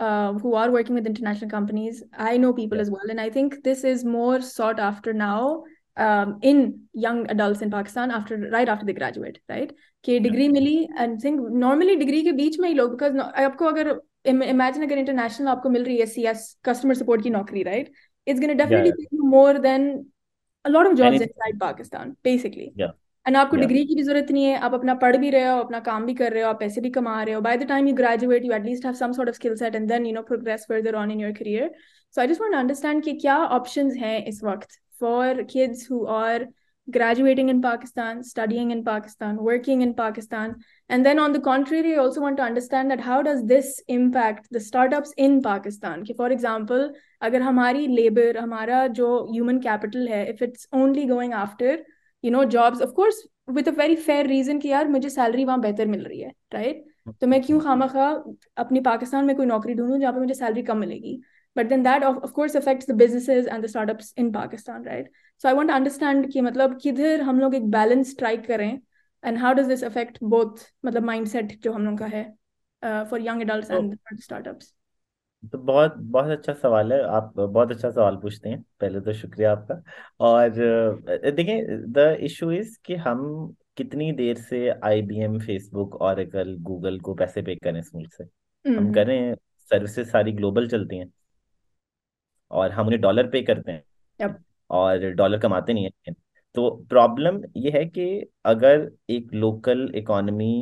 [0.00, 2.82] uh, who are working with international companies i know people yeah.
[2.82, 5.64] as well and i think this is more sought after now
[5.96, 10.76] um, in young adults in pakistan after right after they graduate right कि degree milli
[10.98, 13.88] and think normally degree के बीच में ही लोग because आपको अगर
[14.26, 17.90] imagine अगर international आपको मिल रही है सी एस कस्टमर सपोर्ट की नौकरी right
[18.26, 20.19] it's gonna definitely more than a
[20.68, 22.72] lot of jobs inside Pakistan, basically.
[22.76, 22.92] Yeah.
[23.26, 25.78] And आपको डिग्री की भी जरूरत नहीं है आप अपना पढ़ भी रहे हो अपना
[25.86, 27.94] काम भी कर रहे हो आप पैसे भी कमा रहे हो by the time you
[28.00, 30.66] graduate you at least have some sort of skill set and then you know progress
[30.72, 31.66] further on in your career
[32.10, 36.00] so I just want to understand कि क्या options हैं इस वक्त for kids who
[36.18, 36.46] are
[36.88, 40.54] graduating in Pakistan, studying in Pakistan, working in Pakistan.
[40.88, 44.46] And then on the contrary, I also want to understand that how does this impact
[44.50, 46.04] the startups in Pakistan?
[46.16, 46.90] For example,
[47.22, 51.78] अगर हमारी labor, हमारा जो human capital है, if it's only going after,
[52.22, 53.16] you know, jobs, of course,
[53.48, 56.76] with a very fair reason कि यार मुझे salary वहाँ बेहतर मिल रही है, right?
[57.20, 58.08] तो मैं क्यों खामा खा
[58.56, 61.20] अपनी पाकिस्तान में कोई नौकरी ढूंढूं जहाँ पे मुझे सैलरी कम मिलेगी
[61.55, 65.05] but then that of, of course affects the businesses and the startups in Pakistan right
[65.37, 68.79] so I want to understand कि मतलब किधर हम लोग एक balance strike करें
[69.23, 72.25] and how does this affect both मतलब mindset जो हम लोग का है
[72.83, 74.73] uh, for young adults तो, and for startups
[75.43, 79.51] तो बहुत बहुत अच्छा सवाल है आप बहुत अच्छा सवाल पूछते हैं पहले तो शुक्रिया
[79.51, 79.81] आपका
[80.25, 80.49] और
[81.31, 83.23] देखिए द इशू इज़ कि हम
[83.77, 88.77] कितनी देर से आईबीएम फेसबुक ऑरेकल गूगल को पैसे पे करें इस मुल्क से हम
[88.77, 89.35] हम्म। करें
[89.71, 91.07] सर्विसेज़ सारी ग्लोबल चलती हैं
[92.51, 93.83] और हम उन्हें डॉलर पे करते हैं
[94.19, 94.35] yep.
[94.69, 96.13] और डॉलर कमाते नहीं है
[96.55, 98.05] तो प्रॉब्लम ये है कि
[98.45, 100.53] अगर एक लोकल इकोनॉमी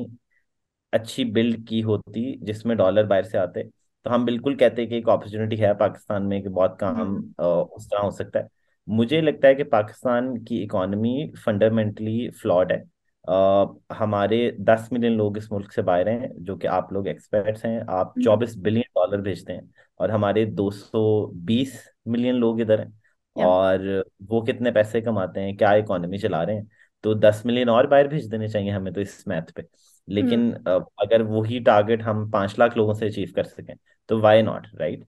[0.93, 3.63] अच्छी बिल्ड की होती जिसमें डॉलर बाहर से आते
[4.05, 7.43] तो हम बिल्कुल कहते हैं कि एक अपॉर्चुनिटी है पाकिस्तान में कि बहुत काम हम्म।
[7.75, 8.47] उस तरह हो सकता है
[8.87, 12.83] मुझे लगता है कि पाकिस्तान की इकोनॉमी फंडामेंटली फ्लॉड है
[13.29, 17.65] Uh, हमारे 10 मिलियन लोग इस मुल्क से बाहर हैं जो कि आप लोग एक्सपर्ट्स
[17.65, 23.45] हैं। आप 24 हम्म। बिलियन डॉलर भेजते हैं और हमारे 220 मिलियन लोग इधर हैं
[23.45, 26.69] और वो कितने पैसे कमाते हैं क्या इकोनॉमी चला रहे हैं
[27.03, 29.65] तो 10 मिलियन और बाहर भेज देने चाहिए हमें तो इस मैथ पे।
[30.07, 33.75] लेकिन हम्म। अगर वही टारगेट हम पाँच लाख लोगों से अचीव कर सकें
[34.09, 35.05] तो वाई नॉट राइट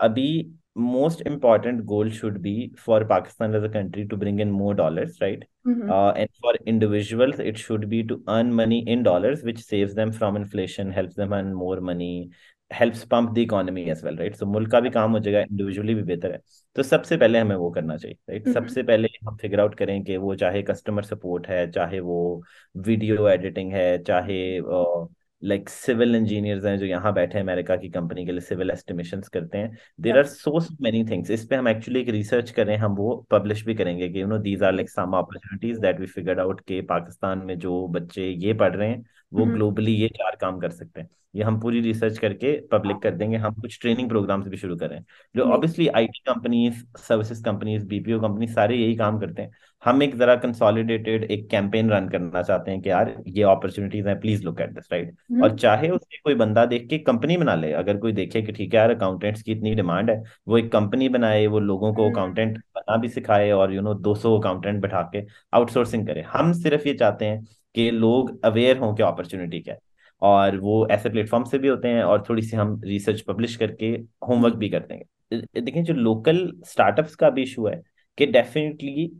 [0.00, 4.74] अभी most important goal should be for Pakistan as a country to bring in more
[4.74, 5.42] dollars, right?
[5.66, 5.90] Mm-hmm.
[5.90, 10.12] Uh, and for individuals, it should be to earn money in dollars, which saves them
[10.12, 12.30] from inflation, helps them earn more money,
[12.70, 14.36] helps pump the economy as well, right?
[14.36, 16.38] So मुल्क का भी काम हो जाएगा individually भी बेहतर है
[16.76, 18.48] तो सबसे पहले हमें वो करना चाहिए राइट right?
[18.48, 18.68] mm-hmm.
[18.68, 22.42] सबसे पहले हम फिगर आउट करें कि वो चाहे कस्टमर सपोर्ट है चाहे वो
[22.76, 25.06] वीडियो एडिटिंग है चाहे uh,
[25.42, 29.20] लाइक सिविल इंजीनियर्स हैं जो यहाँ बैठे हैं अमेरिका की कंपनी के लिए सिविल एस्टिमेशन
[29.32, 32.94] करते हैं। There are so many things इस पे हम एक्चुअली एक रिसर्च करें हम
[32.96, 36.40] वो पब्लिश भी करेंगे कि you know these are like some opportunities that we figured
[36.40, 40.36] out के पाकिस्तान में जो बच्चे ये पढ़ रहे हैं वो ग्लोबली हम्म। ये चार
[40.40, 44.08] काम कर सकते हैं। ये हम पूरी रिसर्च करके पब्लिक कर देंगे हम कुछ ट्रेनिंग
[44.08, 45.00] प्रोग्राम्स भी शुरू करें
[45.34, 49.50] जो obviously IT companies services companies BPO company सारे यही काम करते हैं।
[49.84, 54.18] हम एक जरा कंसोलिडेटेड एक कैंपेन रन करना चाहते हैं कि यार ये अपॉर्चुनिटीज़ हैं
[54.20, 57.72] please look at this right और चाहे उसके कोई बंदा देख के कंपनी बना ले
[57.72, 61.08] अगर कोई देखे कि ठीक है यार अकाउंटेंट्स की इतनी डिमांड है वो एक कंपनी
[61.08, 65.02] बनाए वो लोगों को अकाउंटेंट हम्म। बना भी सिखाए और यू नो 200 अकाउंटेंट बैठा
[65.12, 67.44] के आउटसोर्सिंग करे। हम सिर्फ़ ये चाहते हैं
[67.74, 69.80] कि लोग अवेयर हों कि अपॉर्चुनिटी क्या है।
[70.22, 73.86] और वो ऐसे प्लेटफॉर्म से भी होते हैं और थोड़ी सी हम रिसर्च पब्लिश करके
[74.28, 77.82] होमवर्क भी करते हैं देखिए जो लोकल स्टार्टअप्स का भी इशू है
[78.18, 79.10] कि डेफिनेटली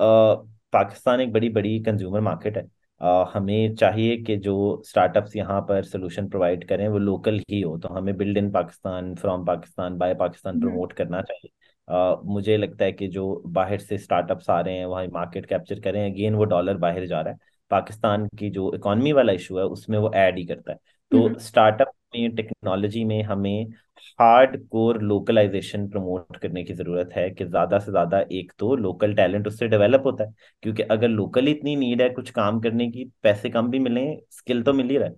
[0.00, 2.66] पाकिस्तान एक बड़ी बड़ी कंज्यूमर मार्केट है।
[3.00, 7.76] Uh, हमें चाहिए कि जो स्टार्टअप्स यहाँ पर सोल्यूशन प्रोवाइड करें वो लोकल ही हो।
[7.78, 11.50] तो हमें build in Pakistan from Pakistan by Pakistan promote करना चाहिए।
[11.88, 15.80] uh, मुझे लगता है कि जो बाहर से स्टार्टअप्स आ रहे हैं वहाँ मार्केट कैप्चर
[15.80, 17.38] करें अगेन वो डॉलर बाहर जा रहा है।
[17.70, 20.78] पाकिस्तान की जो इकोनॉमी वाला इशू है उसमें वो ऐड ही करता है।
[21.12, 23.66] तो स्टार्टअप में टेक्नोलॉजी में हमें
[24.18, 29.14] हार्ड कोर लोकलाइजेशन प्रमोट करने की ज़रूरत है कि ज़्यादा से ज़्यादा एक तो लोकल
[29.14, 33.04] टैलेंट उससे डेवलप होता है क्योंकि अगर लोकल इतनी नीड है कुछ काम करने की
[33.22, 35.14] पैसे कम भी मिले स्किल तो मिल ही रहा है।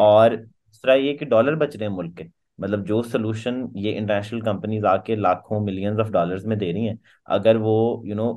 [0.00, 2.24] और दूसरा ये कि डॉलर बच रहे हैं मुल्क के
[2.58, 6.98] मतलब जो सोल्यूशन ये इंटरनेशनल कंपनीज़ आके लाखों मिलियंस ऑफ़ डॉलर्स में दे रही हैं
[7.28, 8.32] अगर वो you know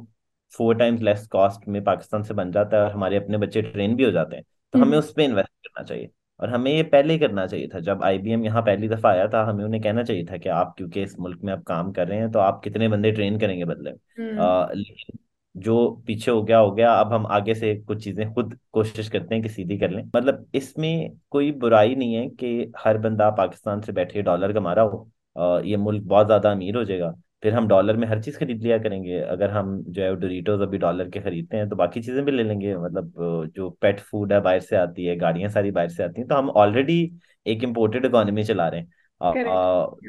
[0.54, 3.95] four times less cost में पाकिस्तान से बन जाता है और हमारे अपने बच्चे ट्रेन
[3.95, 4.43] भी हो जाते हैं
[4.74, 7.80] तो हमें उस पर इन्वेस्ट करना चाहिए। और हमें ये पहले ही करना चाहिए था।
[7.82, 11.04] जब आईबीएम यहाँ पहली दफ़ा आया था हमें उन्हें कहना चाहिए था कि आप क्योंकि
[11.04, 13.91] इस मुल्क में आप काम कर रहे हैं तो आप कितने बंदे ट्रेन करेंगे बदले।
[13.91, 15.17] में लेकिन
[15.56, 19.36] जो पीछे हो गया हो गया अब हम आगे से कुछ चीज़ें खुद कोशिश करते
[19.36, 23.82] हैं कि सीधी कर लें। मतलब इसमें कोई बुराई नहीं है कि हर बंदा पाकिस्तान
[23.82, 27.67] से बैठे डॉलर कमा रहा हो ये मुल्क बहुत ज़्यादा अमीर हो जाएगा। फिर हम
[27.67, 31.19] डॉलर में हर चीज़ खरीद लिया करेंगे। अगर हम जो है डोरीटोज अभी डॉलर के
[31.21, 33.13] खरीदते हैं तो बाकी चीज़ें भी ले लेंगे। मतलब
[33.56, 36.36] जो पेट फ़ूड है बाहर से आती है गाड़ियाँ सारी बाहर से आती हैं तो
[36.36, 37.02] हम ऑलरेडी
[37.45, 39.34] एक इम्पोर्टेड इकोनॉमी चला रहे हैं। आ,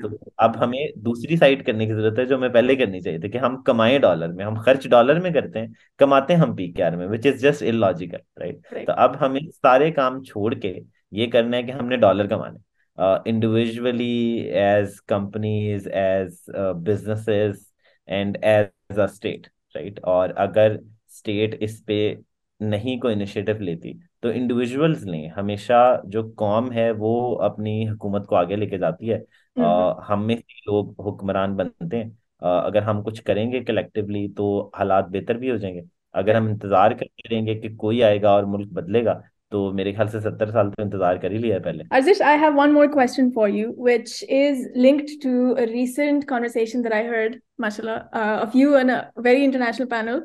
[0.02, 3.28] तो अब हमें दूसरी साइड करने की ज़रूरत है जो हमें पहले करनी चाहिए थी
[3.28, 6.70] कि हम कमाए डॉलर में हम खर्च डॉलर में करते हैं कमाते हैं हम पी
[6.72, 10.68] के आर में which is just illogical right तो अब हमें सारे काम छोड़ के
[11.12, 12.58] ये करना है कि हमने डॉलर कमाने।
[12.98, 17.70] Uh, individually as companies as uh, businesses
[18.08, 20.00] and as a state right?
[20.04, 22.18] और अगर स्टेट इस पे
[22.60, 28.36] नहीं कोई इनिशिएटिव लेती तो इंडिविजुअल्स लें हमेशा जो कौम है वो अपनी हुकूमत को
[28.36, 29.20] आगे लेके जाती है।
[29.56, 34.72] uh, हम में से लोग हुक्मरान बनते हैं। uh, अगर हम कुछ करेंगे कलेक्टिवली तो
[34.76, 35.82] हालात बेहतर भी हो जाएँगे।
[36.14, 40.19] अगर हम इंतज़ार करते रहेंगे कि कोई आएगा और मुल्क बदलेगा तो मेरे ख्याल से
[40.21, 43.31] सत्तर साल तो इंतजार कर ही लिया है पहले Arzish, I have one more question
[43.31, 48.55] for you, which is linked to a recent conversation that I heard, mashallah, uh, of
[48.55, 50.23] you on a very international panel.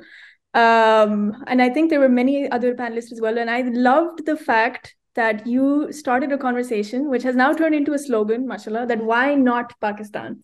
[0.53, 3.39] Um, and I think there were many other panelists as well.
[3.39, 7.93] And I loved the fact that you started a conversation, which has now turned into
[7.93, 10.43] a slogan, mashallah, that why not Pakistan?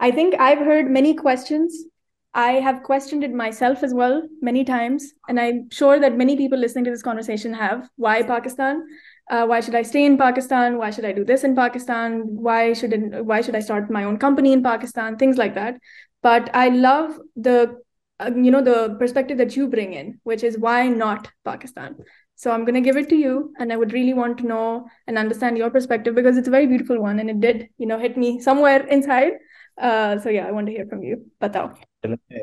[0.00, 1.84] I think I've heard many questions
[2.33, 6.57] I have questioned it myself as well many times, and I'm sure that many people
[6.57, 7.89] listening to this conversation have.
[7.97, 8.87] Why Pakistan?
[9.29, 10.77] Uh, why should I stay in Pakistan?
[10.77, 12.21] Why should I do this in Pakistan?
[12.25, 15.17] Why should it, why should I start my own company in Pakistan?
[15.17, 15.77] Things like that.
[16.21, 17.77] But I love the
[18.19, 21.97] uh, you know the perspective that you bring in, which is why not Pakistan.
[22.35, 25.17] So I'm to give it to you, and I would really want to know and
[25.17, 28.15] understand your perspective because it's a very beautiful one, and it did you know hit
[28.17, 29.33] me somewhere inside.
[29.77, 31.25] Uh, so yeah, I want to hear from you.
[31.41, 31.90] Batao.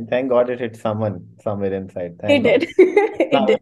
[0.09, 2.17] Thank God it hit someone somewhere inside.
[2.19, 2.69] Thank it did.
[2.77, 3.59] it did.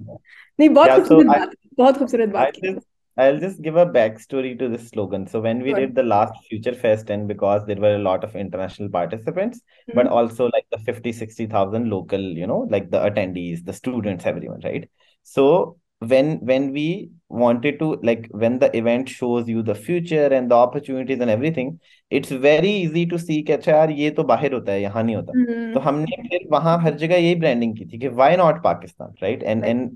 [0.60, 3.62] नहीं बहुत Yeah, so खूबसूरत I, बात बहुत खूबसूरत I'll बात की just I'll just
[3.62, 5.28] give a backstory to this slogan.
[5.28, 5.82] So when we Sure.
[5.82, 9.62] did the last Future Fest, and because there were a lot of international participants,
[9.94, 10.12] but Mhm.
[10.20, 14.90] also like the 50, 60,000 local, you know, like the attendees, the students, everyone, right?
[15.24, 20.51] So when when we wanted to like when the event shows you the future and
[20.51, 21.81] the opportunities and everything,
[22.11, 25.17] it's very easy to see कि अच्छा यार ये तो बाहर होता है यहाँ नहीं
[25.17, 25.33] होता
[25.75, 25.81] तो Mhm.
[25.81, 29.43] हमने फिर वहाँ हर जगह यही ब्रांडिंग की थी कि why not Pakistan, right?
[29.43, 29.91] And Right.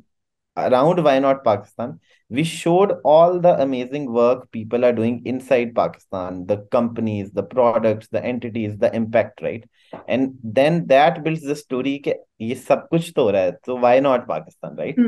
[0.56, 1.98] Around why not Pakistan
[2.32, 8.06] we showed all the amazing work people are doing inside Pakistan the companies the product
[8.12, 9.66] the entities the impact right
[10.08, 13.78] and then that build the story के ये सब कुछ तो हो रहा है तो
[13.78, 14.98] why not Pakistan right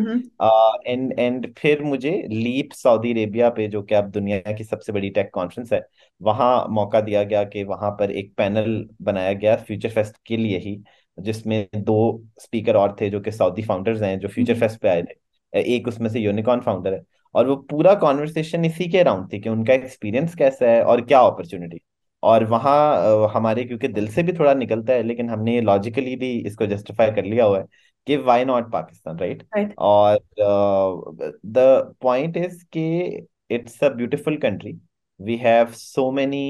[0.86, 5.10] and and फिर मुझे लीप सऊदी अरेबिया पे जो कि अब दुनिया की सबसे बड़ी
[5.10, 5.86] टेक कॉन्फ्रेंस है
[6.22, 10.58] वहाँ मौका दिया गया कि वहाँ पर एक पैनल बनाया गया फ्यूचर फेस्ट के लिए
[10.58, 10.82] ही
[11.20, 14.82] जिसमें दो स्पीकर और थे जो कि सऊदी फाउंडर्स हैं जो फ्यूचर फेस्ट mm-hmm.
[14.82, 15.21] पे आए थे।
[15.54, 17.02] एक उसमें से यूनिकॉर्न फाउंडर है।
[17.34, 21.20] और वो पूरा कॉन्वर्सेशन इसी के अराउंड थी कि उनका एक्सपीरियंस कैसा है और क्या
[21.20, 21.80] अपॉर्चुनिटी
[22.22, 26.66] और वहाँ हमारे क्योंकि दिल से भी थोड़ा निकलता है लेकिन हमने लॉजिकली भी इसको
[26.66, 27.64] जस्टिफाई कर लिया हुआ है
[28.06, 30.18] कि वाई नॉट पाकिस्तान राइट और
[31.46, 34.78] द पॉइंट इज़ कि it's a beautiful country
[35.20, 36.44] we have so many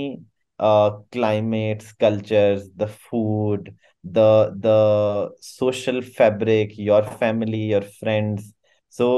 [1.10, 4.26] climates cultures the food the
[4.66, 8.52] the social fabric your family your friends
[8.93, 9.09] so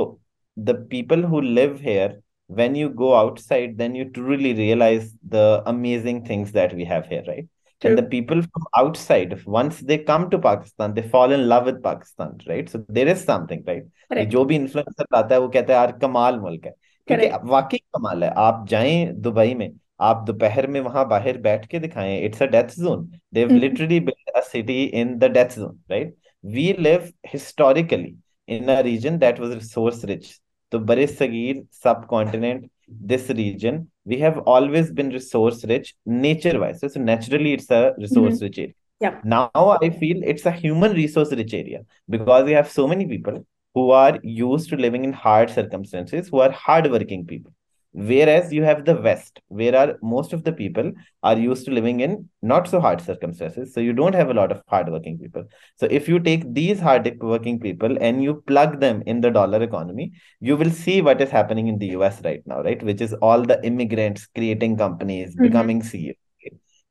[0.58, 2.10] the people who live here
[2.50, 7.24] when you go outside then you truly realize the amazing things that we have here
[7.28, 7.48] right
[7.82, 8.10] and the True.
[8.13, 12.69] people from outside once they come to pakistan they fall in love with pakistan right
[12.69, 14.32] so there is something right कि Correct.
[14.32, 16.72] जो भी influencer आता है वो कहता है यार कमाल मुल्क है
[17.08, 17.45] क्योंकि Correct.
[17.50, 19.69] वाकई कमाल है आप जाएं दुबई में
[20.10, 23.60] आप दोपहर में वहां बाहर बैठ के दिखाएं it's a death zone Dev Mhm.
[23.62, 28.15] Literally build a city in the death zone right we live historically
[28.46, 30.38] in a region that was resource rich.
[30.72, 36.80] So Barisagir subcontinent, this region, we have always been resource rich nature wise.
[36.80, 38.44] So, so naturally it's a resource mm-hmm.
[38.44, 38.74] rich area.
[39.00, 39.20] Yeah.
[39.24, 43.46] Now I feel it's a human resource rich area because we have so many people
[43.74, 47.52] who are used to living in hard circumstances, who are hardworking people
[47.93, 50.91] Whereas you have the West, where are most of the people
[51.24, 53.74] are used to living in not so hard circumstances.
[53.74, 55.45] So you don't have a lot of hardworking people.
[55.76, 60.12] So if you take these hardworking people and you plug them in the dollar economy,
[60.39, 62.82] you will see what is happening in the US right now, right?
[62.84, 66.13] Which is all the immigrants creating companies, hmm becoming CEO.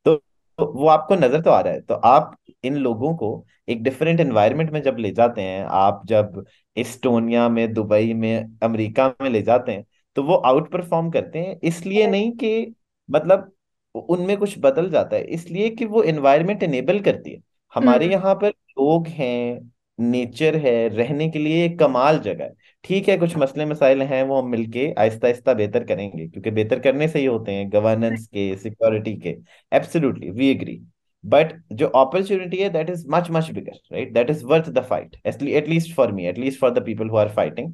[0.04, 0.16] तो
[0.59, 4.20] तो वो आपको नजर तो आ रहा है तो आप इन लोगों को एक डिफरेंट
[4.20, 6.44] एनवायरनमेंट में जब ले जाते हैं आप जब
[6.76, 9.85] इस्टोनिया में दुबई में अमेरिका में ले जाते हैं
[10.15, 12.73] तो वो आउट परफॉर्म करते हैं इसलिए नहीं कि
[13.10, 13.52] मतलब
[13.95, 17.41] उनमें कुछ बदल जाता है इसलिए कि वो एनवायरनमेंट इनेबल करती है।
[17.73, 22.54] हमारे हम्म। यहाँ पर लोग हैं नेचर है रहने के लिए एक कमाल जगह है।
[22.84, 26.80] ठीक है कुछ मसले मसाइल हैं वो हम मिलके आहिस्ता आहिस्ता बेहतर करेंगे क्योंकि बेहतर
[26.80, 29.36] करने से ही होते हैं गवर्नेंस के सिक्योरिटी के।
[29.71, 30.82] एब्सोल्युटली वी एग्री
[31.23, 35.15] बट जो अपॉर्चुनिटी है that is much much bigger right that is worth the fight
[35.26, 37.73] at least for me at least for the people who are fighting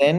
[0.00, 0.18] then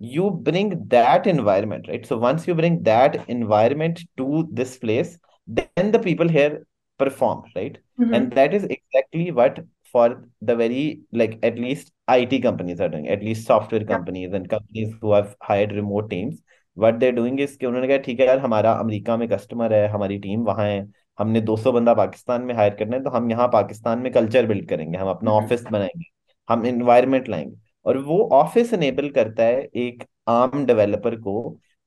[0.00, 5.90] you bring that environment right so once you bring that environment to this place then
[5.92, 6.66] the people here
[7.00, 9.58] perform right hmm and that is exactly what
[9.92, 10.06] for
[10.42, 14.94] the very like at least IT companies are doing at least software companies and companies
[15.00, 16.36] who have hired remote teams
[16.76, 19.86] what they're doing is कि उन्होंने कहा ठीक है यार हमारा America में customer है
[19.92, 20.78] हमारी टीम वहाँ है
[21.18, 24.68] हमने 200 बंदा पाकिस्तान में हायर करना है तो हम यहाँ पाकिस्तान में कल्चर बिल्ड
[24.68, 26.04] करेंगे हम अपना हम्म ऑफ़िस बनाएँगे
[26.48, 31.34] हम इन्वायरमेंट लाएँगे और वो ऑफ़िस इनेबल करता है एक आम डेवलपर को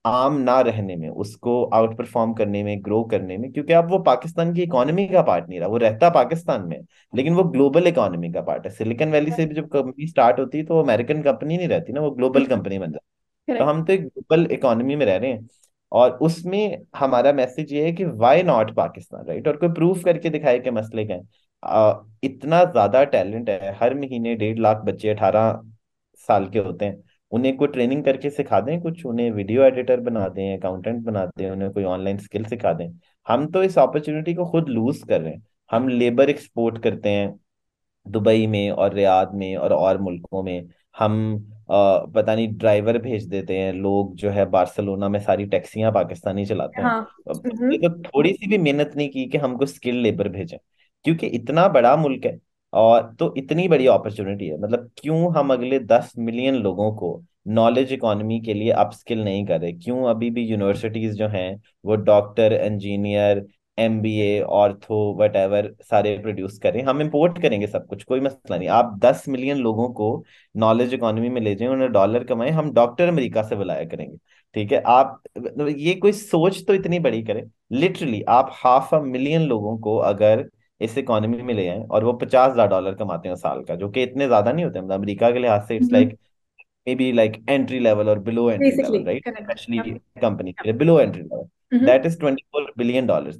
[0.06, 3.99] आम ना रहने में उसको आउट परफॉर्म करने में ग्रो करने में क्योंकि अब वो
[4.03, 6.77] पाकिस्तान की इकोनॉमी का पार्ट नहीं रहा वो रहता पाकिस्तान में
[7.13, 10.58] लेकिन वो ग्लोबल इकोनॉमी का पार्ट है। सिलिकॉन वैली से भी जब कंपनी स्टार्ट होती
[10.58, 13.84] है तो वो अमेरिकन कंपनी नहीं रहती ना वो ग्लोबल कंपनी बन जाती तो हम
[13.86, 15.47] तो एक ग्लोबल इकोनॉमी में रह रहे हैं
[15.91, 20.29] और उसमें हमारा मैसेज ये है कि वाई नॉट पाकिस्तान राइट और कोई प्रूफ करके
[20.29, 21.23] दिखाए के मसले क्या है।
[22.23, 25.51] इतना ज़्यादा टैलेंट है हर महीने डेढ़ लाख बच्चे अठारह
[26.27, 29.05] साल के होते हैं। उन्हें कोई ट्रेनिंग करके सिखा दें कुछ?
[29.05, 33.47] उन्हें वीडियो एडिटर बना दें अकाउंटेंट बना दें उन्हें कोई ऑनलाइन स्किल सिखा दें। हम
[33.47, 37.39] तो इस अपॉर्चुनिटी को खुद लूज कर रहे हैं। हम लेबर एक्सपोर्ट करते हैं
[38.07, 43.23] दुबई में और रियाद में और और मुल्कों में। हम अ, पता नहीं ड्राइवर भेज
[43.25, 48.01] देते हैं। लोग जो है बार्सिलोना में सारी टैक्सियाँ पाकिस्तानी चलाते हैं। हाँ। हम्म। तो
[48.03, 50.57] थोड़ी सी भी मेहनत नहीं की कि हमको स्किल लेबर भेजें।
[51.03, 52.39] क्योंकि इतना बड़ा मुल्क है।
[52.73, 57.91] और तो इतनी बड़ी अपॉर्चुनिटी है। मतलब क्यों हम अगले दस मिलियन लोगों को नॉलेज
[57.93, 59.71] इकोनॉमी के लिए अपस्किल नहीं कर?
[59.73, 63.45] क्यों अभी भी यूनिवर्सिटीज जो हैं, वो doctor engineer
[63.77, 64.97] MBA ortho
[65.36, 69.57] whatever सारे प्रोड्यूस करें। हम इम्पोर्ट करेंगे सब कुछ, कोई मसला नहीं। आप दस मिलियन
[69.57, 70.23] लोगों को
[70.55, 74.17] नॉलेज इकोनॉमी में ले जाएँ, उन्हें डॉलर कमाएँ, हम डॉक्टर अमेरिका से बुलाया करेंगे।
[74.55, 74.81] ठीक है?
[74.81, 79.77] आप मतलब ये कोई सोच तो इतनी बड़ी करें। लिटरली आप हाफ़ अ मिलियन लोगों
[79.77, 80.49] को अगर
[80.83, 83.89] इस इकोनॉमी में ले आए और वो पचास हज़ार डॉलर कमाते हैं साल का जो
[83.89, 86.17] कि इतने ज़्यादा नहीं होते मतलब अमेरिका के लिहाज से it's like
[86.95, 89.87] maybe like entry level और below entry level right specially हाँ
[90.21, 93.39] कंपनी हाँ के लिए below entry level that is twenty four billion dollar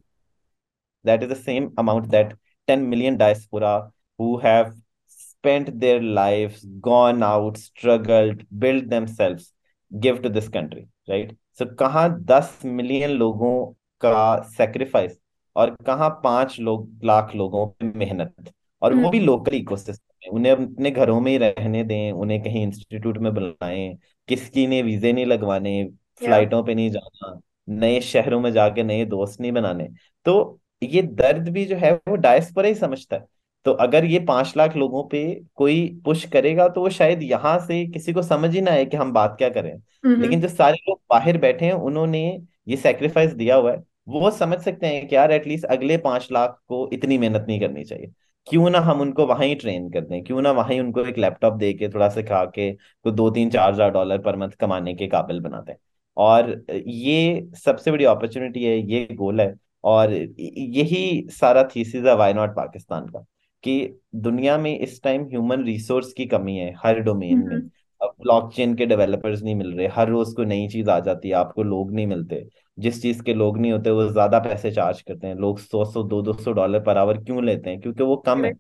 [1.06, 2.34] that is the same amount that
[2.68, 4.74] 10 million diaspora who have
[5.08, 9.52] spent their lives, gone out, struggled, built themselves,
[9.92, 11.36] give to this country, right?
[11.54, 13.56] So कहाँ दस million लोगों
[14.02, 15.18] का sacrifice
[15.56, 20.40] और कहाँ पाँच लोग लाख लोगों की मेहनत। और वो भी हम्म। लोकल इकोसिस्टम में
[20.40, 25.14] उन्हें अपने घरों में ही रहने दें उन्हें कहीं इंस्टीट्यूट में बुलाएँ किसकी ने वीजे
[25.14, 25.90] नहीं लगवाने
[26.20, 27.40] फ्लाइटों पे नहीं जाना
[27.70, 29.90] नए शहरों में जाके नए दोस्त नहीं बनाने।
[30.26, 33.26] तो ये दर्द भी जो है वो डायस्पोरा ही समझता है।
[33.66, 37.86] तो अगर ये पाँच लाख लोगों पे कोई पुश करेगा तो वो शायद यहाँ से
[37.88, 39.74] किसी को समझ ही ना आए कि हम बात क्या करें।
[40.06, 44.32] हम्म। लेकिन जो सारे लोग बाहर बैठे हैं उन्होंने ये सेक्रीफाइस दिया हुआ है। वो
[44.32, 48.12] समझ सकते हैं कि यार एटलीस्ट अगले पाँच लाख को इतनी मेहनत नहीं करनी चाहिए।
[48.48, 50.24] क्यों ना हम उनको वहाँ ही ट्रेन कर दें?
[50.24, 53.72] क्यों ना वहाँ उनको एक लैपटॉप दे के थोड़ा सिखा के तो दो तीन चार
[53.74, 55.80] हज़ार डॉलर पर मंथ कमाने के काबिल बनाते हैं
[56.18, 62.34] और ये सबसे बड़ी अपॉर्चुनिटी है ये गोल है। और यही सारा थीसिस है वाई
[62.34, 63.20] नॉट पाकिस्तान का
[63.64, 67.70] कि दुनिया में इस टाइम ह्यूमन रिसोर्स की कमी है हर डोमेन में। हम्म।
[68.02, 71.36] अब ब्लॉकचेन के डेवलपर्स नहीं मिल रहे हर रोज कोई नई चीज़ आ जाती है
[71.36, 72.36] आपको लोग नहीं मिलते।
[72.78, 76.04] जिस चीज़ के लोग नहीं होते वो ज़्यादा पैसे चार्ज करते हैं। लोग सौ सौ
[76.04, 77.80] दो दो सौ डॉलर पर आवर क्यों लेते हैं?
[77.82, 78.52] क्योंकि वो कम है।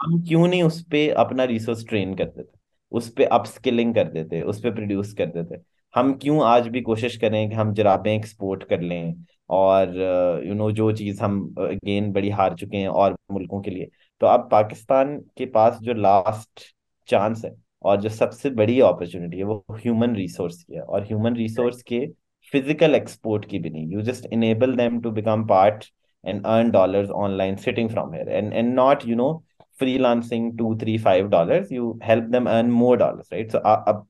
[0.00, 2.58] हम क्यों नहीं उस पर अपना रिसोर्स ट्रेन कर देते?
[2.92, 5.56] उस पे अपस्किलिंग कर देते उस पर प्रोड्यूस कर देते।
[5.94, 9.14] हम क्यों आज भी कोशिश करें कि हम जराबें एक्सपोर्ट कर लें?
[9.50, 9.94] और
[10.46, 13.88] यू नो जो चीज़ हम अगेन बड़ी हार चुके हैं और मुल्कों के लिए।
[14.20, 16.64] तो अब पाकिस्तान के पास जो लास्ट
[17.08, 17.54] चांस है
[17.84, 22.06] और जो सबसे बड़ी अपॉर्चुनिटी है वो ह्यूमन रिसोर्स की है। और ह्यूमन रिसोर्स के
[22.52, 25.84] फ़िज़िकल एक्सपोर्ट की भी नहीं। You just enable them to become part
[26.24, 28.24] and earn dollars online sitting from here.
[28.38, 29.28] And and not you know
[29.80, 31.70] freelancing two three five dollars.
[31.70, 33.54] You help them earn more dollars right?
[33.54, 34.06] So uh, अब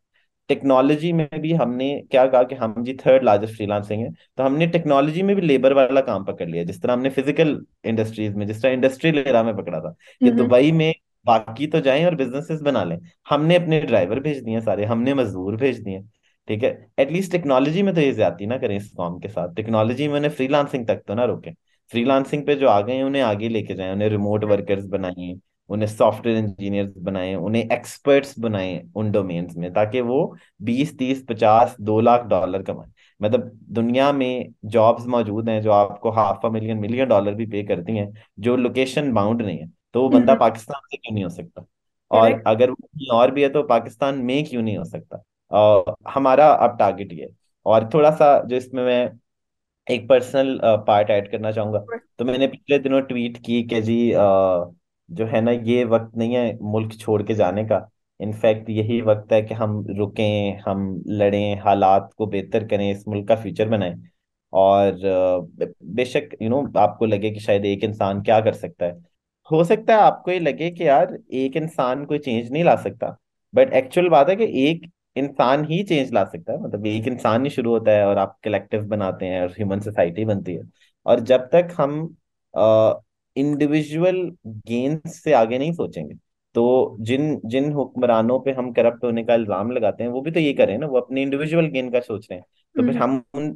[0.51, 4.67] technology में भी हमने क्या कहा कि हम जी third largest freelancing है तो हमने
[4.77, 8.63] टेक्नोलॉजी में भी लेबर वाला काम पकड़ लिया। जिस तरह हमने फ़िज़िकल इंडस्ट्रीज़ में जिस
[8.63, 10.93] तरह इंडस्ट्रियल एरा में पकड़ा था कि दुबई में
[11.27, 12.99] बाकी तो जाएँ और बिजनेसेस बना लें।
[13.31, 16.03] हमने अपने ड्राइवर भेज दिए सारे हमने मजदूर भेज दिए।
[16.49, 16.69] ठीक है?
[17.01, 20.31] एटलीस्ट टेक्नोलॉजी में तो ये ज़्यादा ना करें इस कॉम के साथ। टेक्नोलॉजी में उन्हें
[20.33, 21.53] फ्रीलांसिंग तक तो ना रोकें।
[21.91, 25.39] फ्रीलांसिंग पे जो आ गए उन्हें आगे लेके जाएँ उन्हें रिमोट वर्कर्स बनाइए
[25.71, 30.19] उन्हें सॉफ्टवेयर इंजीनियर्स बनाए उन्हें एक्सपर्ट्स बनाए उन डोमेन्स में ताकि वो
[30.63, 32.89] बीस तीस पचास दो लाख डॉलर कमाए।
[33.21, 37.63] मतलब दुनिया में जॉब्स मौजूद हैं जो आपको half a million million dollar भी पे
[37.65, 41.31] करती हैं जो लोकेशन बाउंड नहीं है तो वो बंदा पाकिस्तान से क्यों नहीं हो
[41.31, 41.65] सकता?
[42.11, 45.23] और अगर वो कहीं और भी है तो पाकिस्तान में क्यों नहीं हो सकता?
[46.11, 47.29] हमारा अब टारगेट ये
[47.67, 49.11] और थोड़ा सा जो इसमें मैं
[49.87, 51.79] एक पर्सनल पार्ट ऐड करना चाहूँगा।
[52.19, 53.97] तो मैंने पिछले दिनों ट्वीट की कि जी
[55.09, 57.89] जो है ना ये वक्त नहीं है मुल्क छोड़ के जाने का।
[58.21, 63.29] इनफैक्ट यही वक्त है कि हम रुकें हम लड़ें हालात को बेहतर करें इस मुल्क
[63.29, 63.95] का फ्यूचर बनाएँ।
[64.53, 64.99] और
[65.95, 68.93] बेशक यू नो आपको लगे कि शायद एक इंसान क्या कर सकता है।
[69.51, 73.17] हो सकता है आपको ये लगे कि यार एक इंसान कोई चेंज नहीं ला सकता।
[73.55, 77.45] बट एक्चुअल बात है कि एक इंसान ही चेंज ला सकता है। मतलब एक इंसान
[77.45, 80.63] ही शुरू होता है और आप कलेक्टिव बनाते हैं और ह्यूमन सोसाइटी बनती है।
[81.07, 82.17] और जब तक हम
[83.37, 84.17] इंडिविजुअल
[84.47, 86.15] गेन्स से आगे नहीं सोचेंगे
[86.55, 90.41] तो जिन जिन हुक्मरानों पे हम करप्ट होने का इल्ज़ाम लगाते हैं वो भी तो
[90.41, 92.47] ये करें ना वो अपने इंडिविजुअल गेन का सोच रहे हैं।
[92.77, 93.55] तो फिर हम्म। हम उन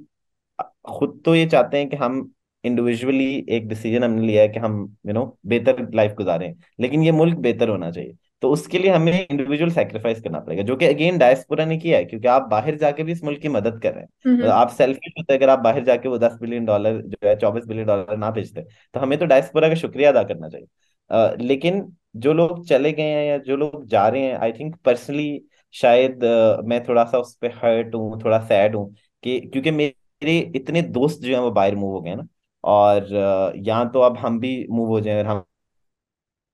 [0.88, 2.30] खुद तो ये चाहते हैं कि हम
[2.64, 4.74] इंडिविजुअली एक डिसीज़न हमने लिया है कि हम
[5.06, 9.12] यू नो बेहतर लाइफ गुजारें। लेकिन ये मुल्क बेहतर होना चाहिए। तो उसके लिए हमें
[9.30, 13.02] इंडिविजुअल सेक्रीफाइस करना पड़ेगा जो कि अगेन डायस्पोरा ने किया है क्योंकि आप बाहर जाके
[13.02, 14.08] भी इस मुल्क की मदद कर रहे हैं।
[14.40, 17.64] तो आप सेल्फिश होते अगर आप बाहर जाके वो दस बिलियन डॉलर जो है चौबीस
[17.66, 18.62] बिलियन डॉलर ना भेजते
[18.94, 20.66] तो हमें तो डायस्पोरा का शुक्रिया अदा करना चाहिए।
[21.10, 24.76] uh, लेकिन जो लोग चले गए हैं या जो लोग जा रहे हैं आई थिंक
[24.84, 25.42] पर्सनली
[25.74, 30.38] शायद uh, मैं थोड़ा सा उस पर हर्ट हूँ थोड़ा सैड हूँ कि क्योंकि मेरे
[30.56, 32.26] इतने दोस्त जो है वो बाहर मूव हो गए ना
[32.64, 33.08] और
[33.56, 35.44] यहाँ तो अब हम भी मूव हो जाए हम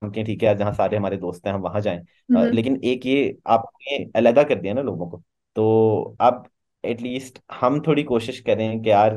[0.02, 2.00] कि ठीक है जहाँ सारे हमारे दोस्त हैं हम वहाँ जाएँ।
[2.46, 5.22] लेकिन एक ये आपने अलहदा कर दिया ना लोगों को
[5.56, 6.44] तो अब
[6.84, 9.16] एटलीस्ट हम थोड़ी कोशिश करें कि यार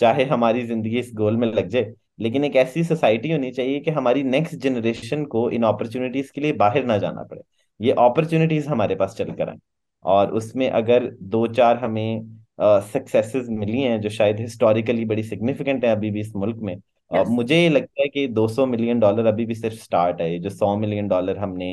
[0.00, 3.90] चाहे हमारी ज़िंदगी इस गोल में लग जाए लेकिन एक ऐसी सोसाइटी होनी चाहिए कि
[3.90, 7.40] हमारी नेक्स्ट जनरेशन को इन अपॉर्चुनिटीज़ के लिए बाहर ना जाना पड़े।
[7.80, 9.56] ये अपॉर्चुनिटीज़ हमारे पास चल कर आए
[10.04, 12.36] और उसमें अगर दो चार हमें
[12.84, 16.76] सक्सेसेस मिली हैं जो शायद हिस्टोरिकली बड़ी सिग्निफिकेंट है अभी भी इस मुल्क में
[17.14, 17.28] yes.
[17.28, 21.08] मुझे लगता है कि 200 मिलियन डॉलर अभी भी सिर्फ़ स्टार्ट है जो 100 मिलियन
[21.08, 21.70] डॉलर हमने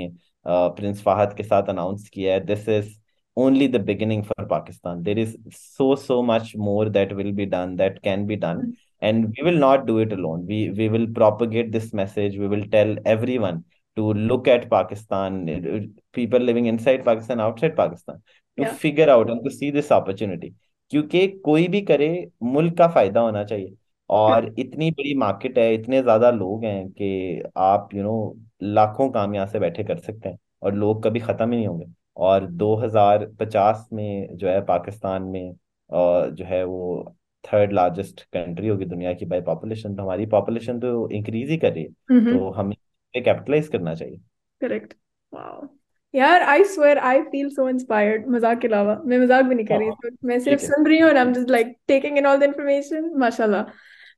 [0.48, 2.94] प्रिंस फाहद के साथ अनाउंस किया है this is
[3.38, 5.04] only the beginning for Pakistan.
[5.04, 9.34] There is so so much more that will be done, that can be done, and
[9.36, 10.46] we will not do it alone.
[10.46, 12.38] We we will propagate this message.
[12.38, 13.64] We will tell everyone
[13.98, 18.22] to look at Pakistan, people living inside Pakistan, outside Pakistan,
[18.58, 18.74] to yeah.
[18.74, 20.54] figure out and to see this opportunity.
[20.92, 22.08] क्योंकि कोई भी करे
[22.44, 23.74] मुल्क का फ़ायदा होना चाहिए
[24.10, 29.36] और इतनी बड़ी मार्केट है इतने ज़्यादा लोग हैं कि आप यू नो लाखों काम
[29.36, 31.86] यहाँ से बैठे कर सकते हैं और लोग कभी खत्म ही नहीं होंगे।
[32.18, 35.54] और 2050 में जो है पाकिस्तान में
[35.90, 41.10] जो है वो थर्ड लार्जेस्ट कंट्री होगी दुनिया की बाय पॉपुलेशन तो हमारी पॉपुलेशन तो
[41.12, 42.76] इंक्रीज ही कर रही है। तो हमें
[43.14, 44.20] कैपिटलाइज करना चाहिए।
[44.62, 44.94] करेक्ट
[45.34, 45.68] वाओ
[46.14, 49.78] यार I swear I feel so inspired मज़ाक के अलावा। मैं मज़ाक भी नहीं कर
[49.78, 52.38] रही हाँ, मैं सिर्फ़ सुन रही हूँ और I am just like taking in all
[52.38, 53.64] the information माशाल्लाह।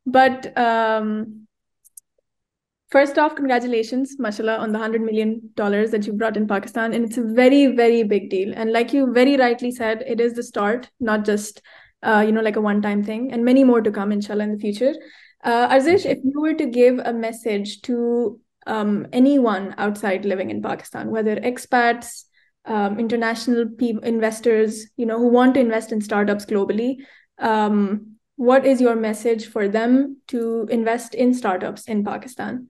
[0.06, 1.48] But um,
[2.92, 6.94] first off, congratulations, mashallah, on the $100 million that you brought in Pakistan.
[6.94, 8.54] And it's a very, very big deal.
[8.56, 11.62] And like you very rightly said, it is the start, not just,
[12.04, 14.60] uh, you know, like a one-time thing and many more to come, inshallah, in the
[14.60, 14.94] future.
[15.44, 20.62] Uh, Arzish, if you were to give a message to um, anyone outside living in
[20.62, 22.24] Pakistan, whether expats,
[22.66, 26.98] um, international pe- investors, you know, who want to invest in startups globally,
[27.38, 32.68] um, what is your message for them to invest in startups in Pakistan?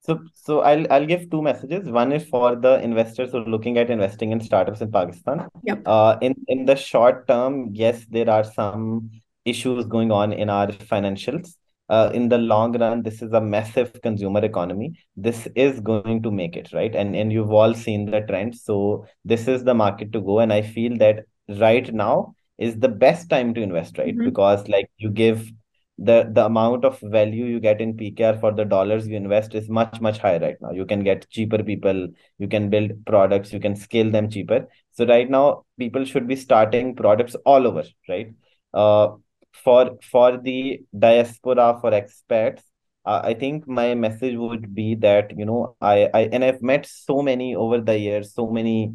[0.00, 1.88] So, so I'll I'll give two messages.
[1.88, 5.46] One is for the investors who are looking at investing in startups in Pakistan.
[5.64, 5.82] Yep.
[5.84, 9.10] Uh, in in the short term, yes, there are some
[9.44, 11.54] issues going on in our financials.
[11.90, 14.98] Uh, in the long run, this is a massive consumer economy.
[15.16, 18.56] This is going to make it right, and and you've all seen the trend.
[18.56, 22.88] So this is the market to go, and I feel that right now is the
[22.88, 24.14] best time to invest, right?
[24.14, 24.24] Mm-hmm.
[24.24, 25.50] Because like you give
[25.98, 29.68] the the amount of value you get in PKR for the dollars you invest is
[29.68, 30.70] much much higher right now.
[30.70, 34.68] You can get cheaper people, you can build products, you can scale them cheaper.
[34.92, 38.32] So right now people should be starting products all over, right?
[38.72, 39.16] Uh,
[39.52, 42.62] for for the diaspora for expats,
[43.04, 46.86] uh, I think my message would be that, you know, I, I and I've met
[46.86, 48.92] so many over the years, so many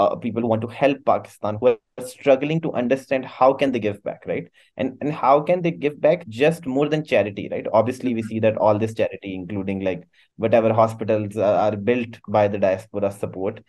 [0.00, 3.78] uh, people who want to help Pakistan, who are struggling to understand how can they
[3.86, 4.48] give back, right?
[4.76, 7.66] And and how can they give back just more than charity, right?
[7.80, 12.48] Obviously, we see that all this charity, including like whatever hospitals are, are built by
[12.48, 13.60] the diaspora support.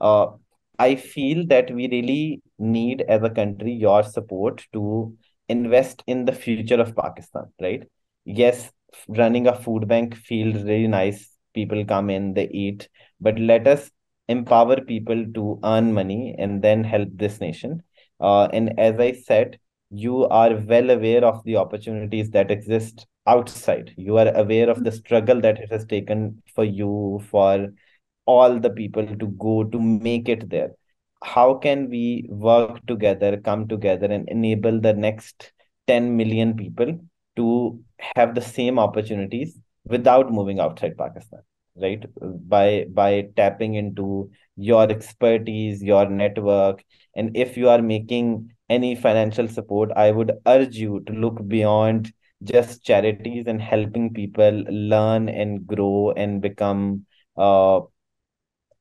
[0.00, 0.26] Uh,
[0.78, 5.16] I feel that we really need as a country your support to
[5.48, 7.82] invest in the future of Pakistan, right?
[8.24, 8.70] Yes,
[9.08, 11.36] running a food bank feels really nice.
[11.54, 12.88] People come in, they eat,
[13.20, 13.90] but let us
[14.30, 17.82] empower people to earn money and then help this nation.
[18.20, 19.58] Uh, and as I said,
[19.90, 23.92] you are well aware of the opportunities that exist outside.
[23.96, 27.68] You are aware of the struggle that it has taken for you, for
[28.26, 30.70] all the people to go to make it there.
[31.22, 35.52] How can we work together, come together, and enable the next
[35.86, 37.00] 10 million people
[37.36, 37.82] to
[38.16, 41.40] have the same opportunities without moving outside Pakistan?
[41.80, 42.04] Right?
[42.48, 46.84] By by tapping into your expertise your network.
[47.14, 52.12] And if you are making any financial support i would urge you to look beyond
[52.44, 57.04] just charities and helping people learn and grow and become
[57.36, 57.80] uh,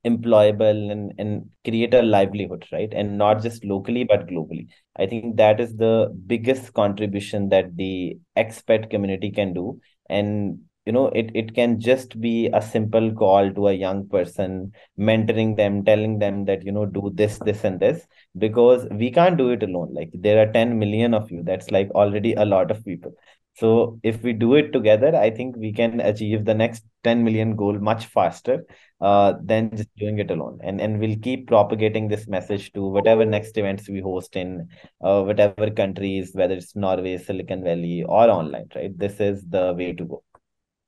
[0.06, 2.94] employable and, and create a livelihood right?
[2.94, 4.68] And not just locally but globally.
[4.96, 9.80] I think that is the biggest contribution that the expat community can do.
[10.10, 10.60] And
[10.90, 14.72] you know it, it can just be a simple call to a young person
[15.10, 19.38] mentoring them telling them that you know do this this and this because we can't
[19.38, 19.94] do it alone.
[19.94, 21.44] Like there are 10 million of you.
[21.44, 23.14] That's like already a lot of people.
[23.54, 27.56] So if we do it together i think we can achieve the next 10 million
[27.62, 28.56] goal much faster
[29.02, 30.60] uh, than just doing it alone.
[30.64, 34.70] And and we'll keep propagating this message to whatever next events we host in
[35.04, 38.98] uh, whatever countries whether it's norway silicon valley or online right?
[38.98, 40.24] This is the way to go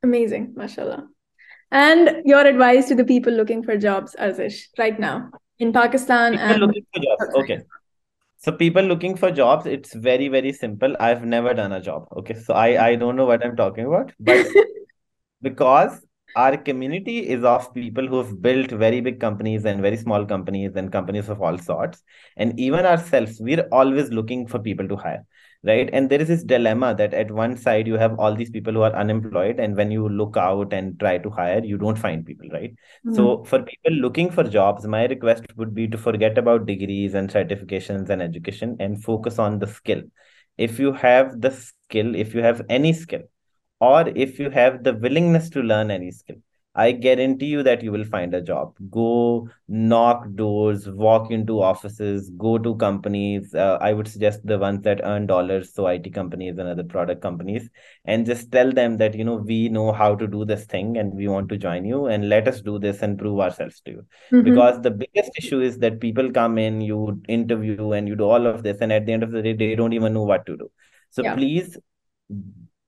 [0.04, 1.08] Amazing, mashallah.
[1.72, 6.48] And your advice to the people looking for jobs, Arzish, right now in Pakistan people
[6.48, 7.36] and looking for jobs.
[7.44, 7.62] Okay.
[8.38, 10.96] So people looking for jobs, it's very, very simple.
[11.00, 12.08] I've never done a job.
[12.18, 12.34] Okay.
[12.34, 14.48] So I, I don't know what I'm talking about, but
[15.42, 16.04] because
[16.36, 20.76] our community is of people who have built very big companies and very small companies
[20.76, 22.02] and companies of all sorts.
[22.38, 25.26] And even ourselves, we're always looking for people to hire
[25.64, 25.90] right?
[25.94, 28.82] And there is this dilemma that at one side you have all these people who
[28.82, 32.50] are unemployed and when you look out and try to hire you don't find people
[32.50, 32.72] right?
[32.72, 33.16] Mm-hmm.
[33.16, 37.30] so for people looking for jobs my request would be to forget about degrees and
[37.30, 40.02] certifications and education and focus on the skill.
[40.58, 43.24] If you have the skill if you have any skill
[43.80, 46.38] or if you have the willingness to learn any skill
[46.74, 48.76] I guarantee you that you will find a job.
[48.90, 53.54] Go knock doors, walk into offices, go to companies.
[53.54, 57.22] Uh, I would suggest the ones that earn dollars, so IT companies and other product
[57.22, 57.70] companies,
[58.06, 61.14] and just tell them that you know we know how to do this thing and
[61.14, 64.06] we want to join you and let us do this and prove ourselves to you.
[64.32, 64.50] Mm-hmm.
[64.50, 68.48] Because the biggest issue is that people come in, you interview, and you do all
[68.48, 70.56] of this, and at the end of the day, they don't even know what to
[70.56, 70.72] do.
[71.10, 71.36] So yeah.
[71.36, 71.78] please,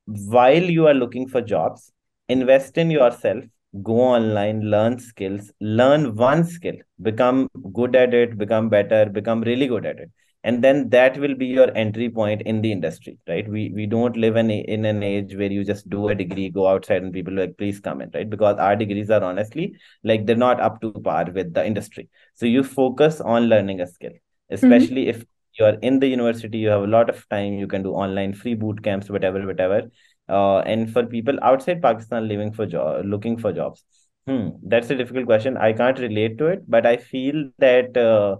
[0.05, 1.91] while you are looking for jobs,
[2.29, 3.43] invest in yourself
[3.81, 6.75] go online learn skills learn one skill.
[7.01, 10.11] Become good at it become better become really good at it.
[10.45, 13.47] And then that will be your entry point in the industry right?
[13.47, 16.49] We we don't live in, a, in an age where you just do a degree
[16.49, 18.29] go outside and people like please come in right?
[18.29, 22.09] Because our degrees are honestly like they're not up to par with the industry.
[22.35, 24.13] So you focus on learning a skill
[24.49, 25.21] especially mm-hmm.
[25.21, 25.25] if
[25.57, 28.55] you're in the university you have a lot of time you can do online free
[28.55, 29.83] boot camps whatever whatever
[30.29, 33.83] uh, and for people outside Pakistan living for job, looking for jobs.
[34.27, 35.57] Hmm, that's a difficult question.
[35.57, 38.37] I can't relate to it, but I feel that uh,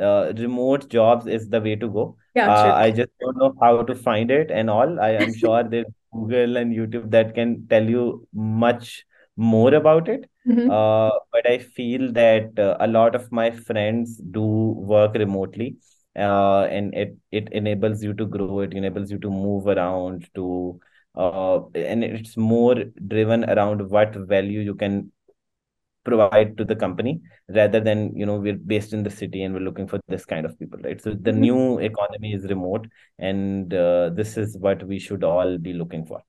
[0.00, 2.16] uh, remote jobs is the way to go.
[2.34, 5.00] Yeah, uh, I just don't know how to find it and all.
[5.00, 9.04] I am sure there's Google and YouTube that can tell you much
[9.36, 10.28] more about it.
[10.48, 10.70] Mm-hmm.
[10.70, 15.76] Uh, but I feel that uh, a lot of my friends do work remotely.
[16.18, 18.60] Uh, and it it enables you to grow.
[18.60, 20.80] It enables you to move around, to
[21.16, 22.74] uh, and it's more
[23.08, 25.10] driven around what value you can
[26.04, 29.68] provide to the company rather than you know we're based in the city and we're
[29.68, 31.40] looking for this kind of people right so the mm-hmm.
[31.40, 32.86] new economy is remote
[33.18, 36.22] and uh, this is what we should all be looking for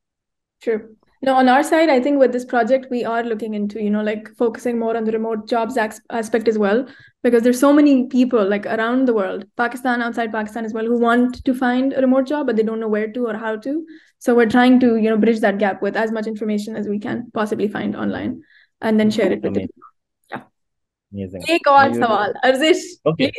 [0.61, 0.95] True.
[1.23, 4.03] No, on our side, I think with this project, we are looking into, you know,
[4.03, 6.87] like focusing more on the remote jobs aspect as well,
[7.23, 10.99] because there's so many people like around the world, Pakistan, outside Pakistan as well, who
[10.99, 13.85] want to find a remote job, but they don't know where to or how to.
[14.19, 16.99] So we're trying to, you know, bridge that gap with as much information as we
[16.99, 18.43] can possibly find online
[18.81, 19.63] and then share it with them.
[19.63, 19.96] Yeah.
[21.13, 21.41] Amazing.
[21.43, 21.93] Take on
[22.43, 22.83] Arzish.
[23.05, 23.31] Okay.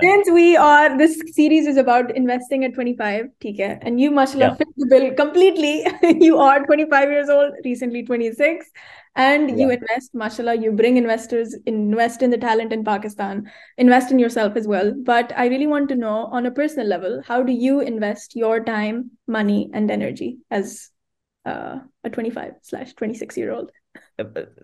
[0.00, 4.56] Since we are, this series is about investing at 25, theek hai, and you, mashallah,
[4.56, 5.86] fit the bill completely.
[6.20, 8.66] you are 25 years old, recently 26,
[9.14, 9.56] and yeah.
[9.56, 14.56] you invest, mashallah, you bring investors, invest in the talent in Pakistan, invest in yourself
[14.56, 14.92] as well.
[14.92, 18.58] But I really want to know on a personal level, how do you invest your
[18.64, 20.90] time, money, and energy as
[21.46, 23.70] uh, a 25 slash 26 year old?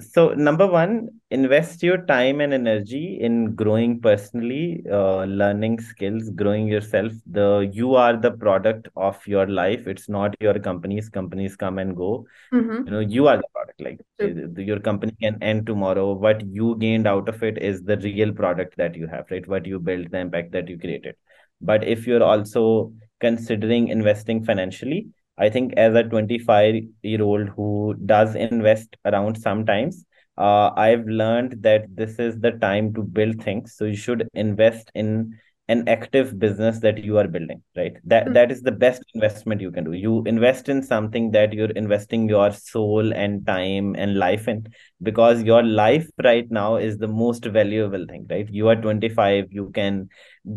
[0.01, 6.67] So number one invest your time and energy in growing personally uh, learning skills growing
[6.67, 7.13] yourself.
[7.31, 9.87] The you are the product of your life.
[9.87, 12.27] It's not your companies companies come and go.
[12.53, 12.87] Mm-hmm.
[12.87, 13.81] you know you are the product.
[13.81, 16.13] Like the- your company can end tomorrow.
[16.15, 19.47] What you gained out of it is the real product that you have right?
[19.47, 21.15] What you built the impact that you created.
[21.61, 25.09] But if you're also considering investing financially
[25.39, 30.05] i think as a 25 year old who does invest around sometimes
[30.39, 33.75] uh, i've learned that this is the time to build things.
[33.77, 35.35] So you should invest in
[35.69, 37.95] an active business that you are building right?
[38.05, 38.35] That Mm.
[38.35, 39.93] that is the best investment you can do.
[39.93, 44.67] You invest in something that you're investing your soul and time and life in
[45.03, 48.49] because your life right now is the most valuable thing right?
[48.51, 50.09] You are 25 you can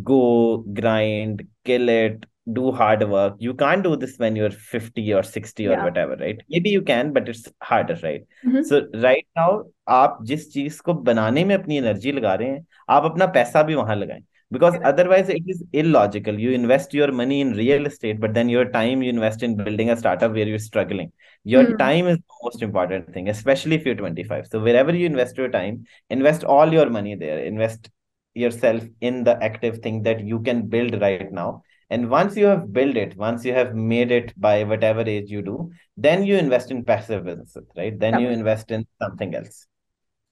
[0.04, 5.23] go grind kill it do hard work you can't do this when you're 50 or
[5.23, 5.85] 60 or Yeah.
[5.85, 8.65] whatever right maybe you can but it's harder right Mhm.
[8.71, 9.51] so right now
[9.89, 13.75] आप जिस चीज को बनाने में अपनी energy लगा रहे हैं आप अपना पैसा भी
[13.75, 14.23] वहां लगाएं
[14.55, 14.87] because Correct.
[14.89, 19.03] otherwise it is illogical you invest your money in real estate but then your time
[19.05, 21.11] you invest in building a startup where you're struggling
[21.55, 21.77] your Hmm.
[21.79, 25.49] time is the most important thing especially if you're 25 so wherever you invest your
[25.57, 25.79] time
[26.19, 27.91] invest all your money there invest
[28.35, 32.73] yourself in the active thing that you can build right now and once you have
[32.73, 36.71] built it once you have made it by whatever age you do then you invest
[36.71, 38.39] in passive businesses right then you Yep.
[38.39, 39.67] invest in something else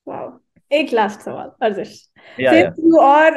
[0.07, 0.29] Wow.
[0.73, 1.97] एक last सवाल, Arzish.
[2.39, 3.33] yeah yeah Since you are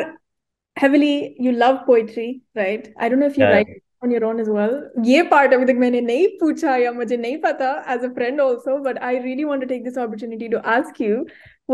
[0.77, 2.87] heavily, you love poetry, right?
[2.97, 3.57] I don't know if you Yeah, yeah.
[3.57, 4.73] write on your own as well.
[5.09, 8.77] ये part अभी तक मैंने नहीं पूछा या मुझे नहीं पता as a friend also,
[8.87, 11.25] but I really want to take this opportunity to ask you,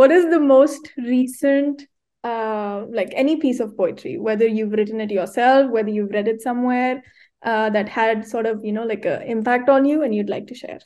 [0.02, 1.86] what is the most recent,
[2.25, 6.43] uh, like any piece of poetry, whether you've written it yourself, whether you've read it
[6.43, 7.03] somewhere,
[7.43, 10.47] uh, that had sort of, you know, like a impact on you and you'd like
[10.49, 10.81] to share?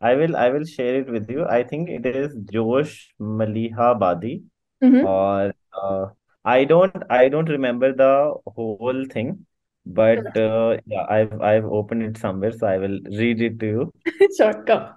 [0.00, 1.44] I will I will share it with you.
[1.46, 4.44] I think it is Josh Malihabadi
[4.82, 5.12] Mm-hmm.
[5.12, 6.06] or uh,
[6.44, 9.46] I don't I don't remember the whole thing,
[9.86, 13.92] but uh, yeah, I've I've opened it somewhere, so I will read it to you.
[14.36, 14.92] Sure, go.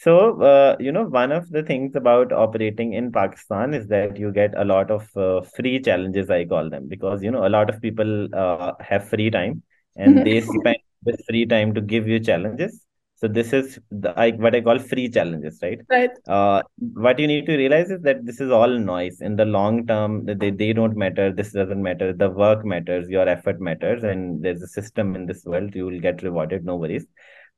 [0.00, 4.30] So, uh, you know, one of the things about operating in Pakistan is that you
[4.30, 7.68] get a lot of uh, free challenges, I call them, because, you know, a lot
[7.68, 9.62] of people uh, have free time
[9.96, 12.84] and they spend this free time to give you challenges.
[13.16, 15.80] So this is the I, what I call free challenges, right?
[15.90, 16.10] Right.
[16.28, 19.20] Uh, what you need to realize is that this is all noise.
[19.20, 21.32] In the long term, they, they don't matter.
[21.32, 22.12] This doesn't matter.
[22.12, 23.08] The work matters.
[23.08, 24.04] Your effort matters.
[24.04, 25.74] And there's a system in this world.
[25.74, 26.64] You will get rewarded.
[26.64, 27.06] No worries.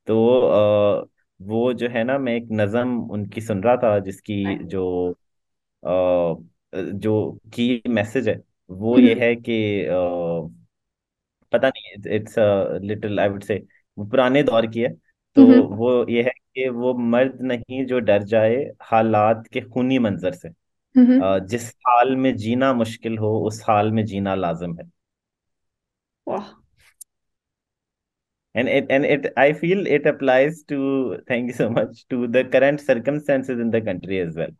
[0.06, 1.04] So, uh,
[1.40, 4.36] वो जो है ना मैं एक नज़म उनकी सुन रहा था जिसकी
[4.66, 4.84] जो
[5.82, 6.36] अ,
[6.72, 7.14] जो
[7.54, 8.36] की मैसेज है
[8.70, 9.94] वो ये है कि अ,
[11.52, 12.34] पता नहीं इट्स
[12.82, 13.56] लिटिल आई वुड से
[13.98, 14.88] वो पुराने दौर की है
[15.36, 19.98] तो हम्म। वो ये है कि वो मर्द नहीं जो डर जाए हालात के खूनी
[20.00, 20.48] मंजर से
[20.94, 21.20] Mm-hmm.
[21.46, 24.90] जिस हाल में जीना मुश्किल हो उस हाल में जीना लाजम है
[26.26, 26.59] Wow.
[28.54, 32.44] And it and it i feel it applies to thank you so much to the
[32.44, 34.50] current circumstances in the country as well.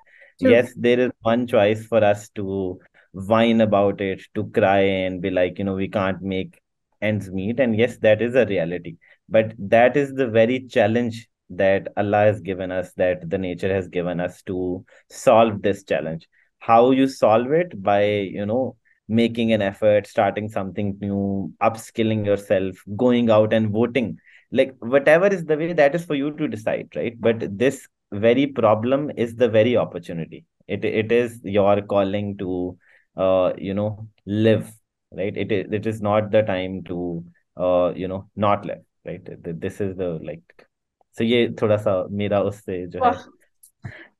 [0.41, 0.51] True.
[0.51, 2.79] yes there is one choice for us to
[3.13, 6.61] whine about it to cry and be like you know we can't make
[7.03, 7.61] ends meet.
[7.61, 8.97] And yes that is a reality.
[9.29, 13.89] But that is the very challenge that allah has given us that the nature has
[13.89, 16.29] given us to solve this challenge.
[16.59, 18.77] How you solve it by you know
[19.10, 24.18] making an effort, starting something new, upskilling yourself, going out and voting.
[24.52, 27.20] Like whatever is the way that is for you to decide, right?
[27.20, 30.46] But this very problem is the very opportunity.
[30.68, 32.78] It it is your calling to
[33.18, 34.72] uh you know live,
[35.12, 35.36] right?
[35.36, 37.24] It is it is not the time to
[37.58, 39.22] uh you know not live, right?
[39.44, 40.68] This is the like
[41.12, 43.39] so ये थोड़ा सा मेरा उससे जो है Wow.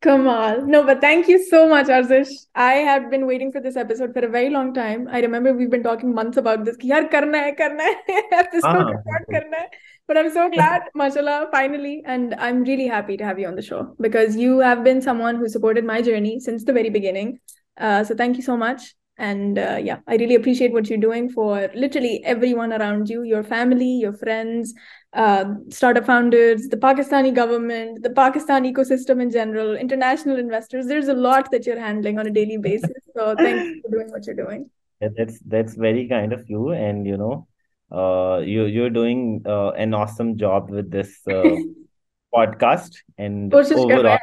[0.03, 0.63] Kamal.
[0.67, 2.31] No, but thank you so much, Arzish.
[2.55, 5.07] I have been waiting for this episode for a very long time.
[5.11, 6.79] I remember we've been talking months about this.
[6.79, 8.23] Yaar, karna hai, karna hai.
[8.33, 9.23] episode ah.
[9.31, 9.69] karna hai.
[10.09, 12.03] But I'm so glad, mashallah, finally.
[12.07, 15.37] And I'm really happy to have you on the show because you have been someone
[15.37, 17.39] who supported my journey since the very beginning.
[17.77, 21.29] Uh, so thank you so much and uh, yeah i really appreciate what you're doing
[21.29, 24.75] for literally everyone around you your family your friends
[25.13, 30.87] uh, startup founders the pakistani government the pakistan ecosystem in general international investors.
[30.87, 32.91] There's a lot that you're handling on a daily basis.
[33.17, 34.71] So thank you for doing what you're doing.
[35.01, 36.71] That's that's very kind of you.
[36.71, 37.47] And you know
[37.91, 41.57] uh, you you're doing uh, an awesome job with this uh,
[42.35, 44.19] podcast and overall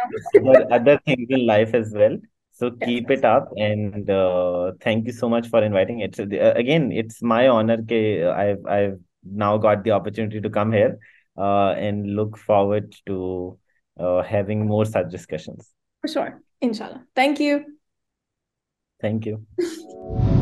[0.72, 2.18] other things in life as well
[2.58, 6.20] so keep it up and uh, thank you so much for inviting it.
[6.20, 10.98] Uh, again, it's my honor ke I've I've now got the opportunity to come here
[11.38, 13.60] uh, and look forward to
[14.00, 15.72] uh, having more such discussions.
[16.02, 16.42] For sure.
[16.62, 17.06] Inshallah.
[17.16, 17.78] Thank you.
[19.02, 19.46] Thank you.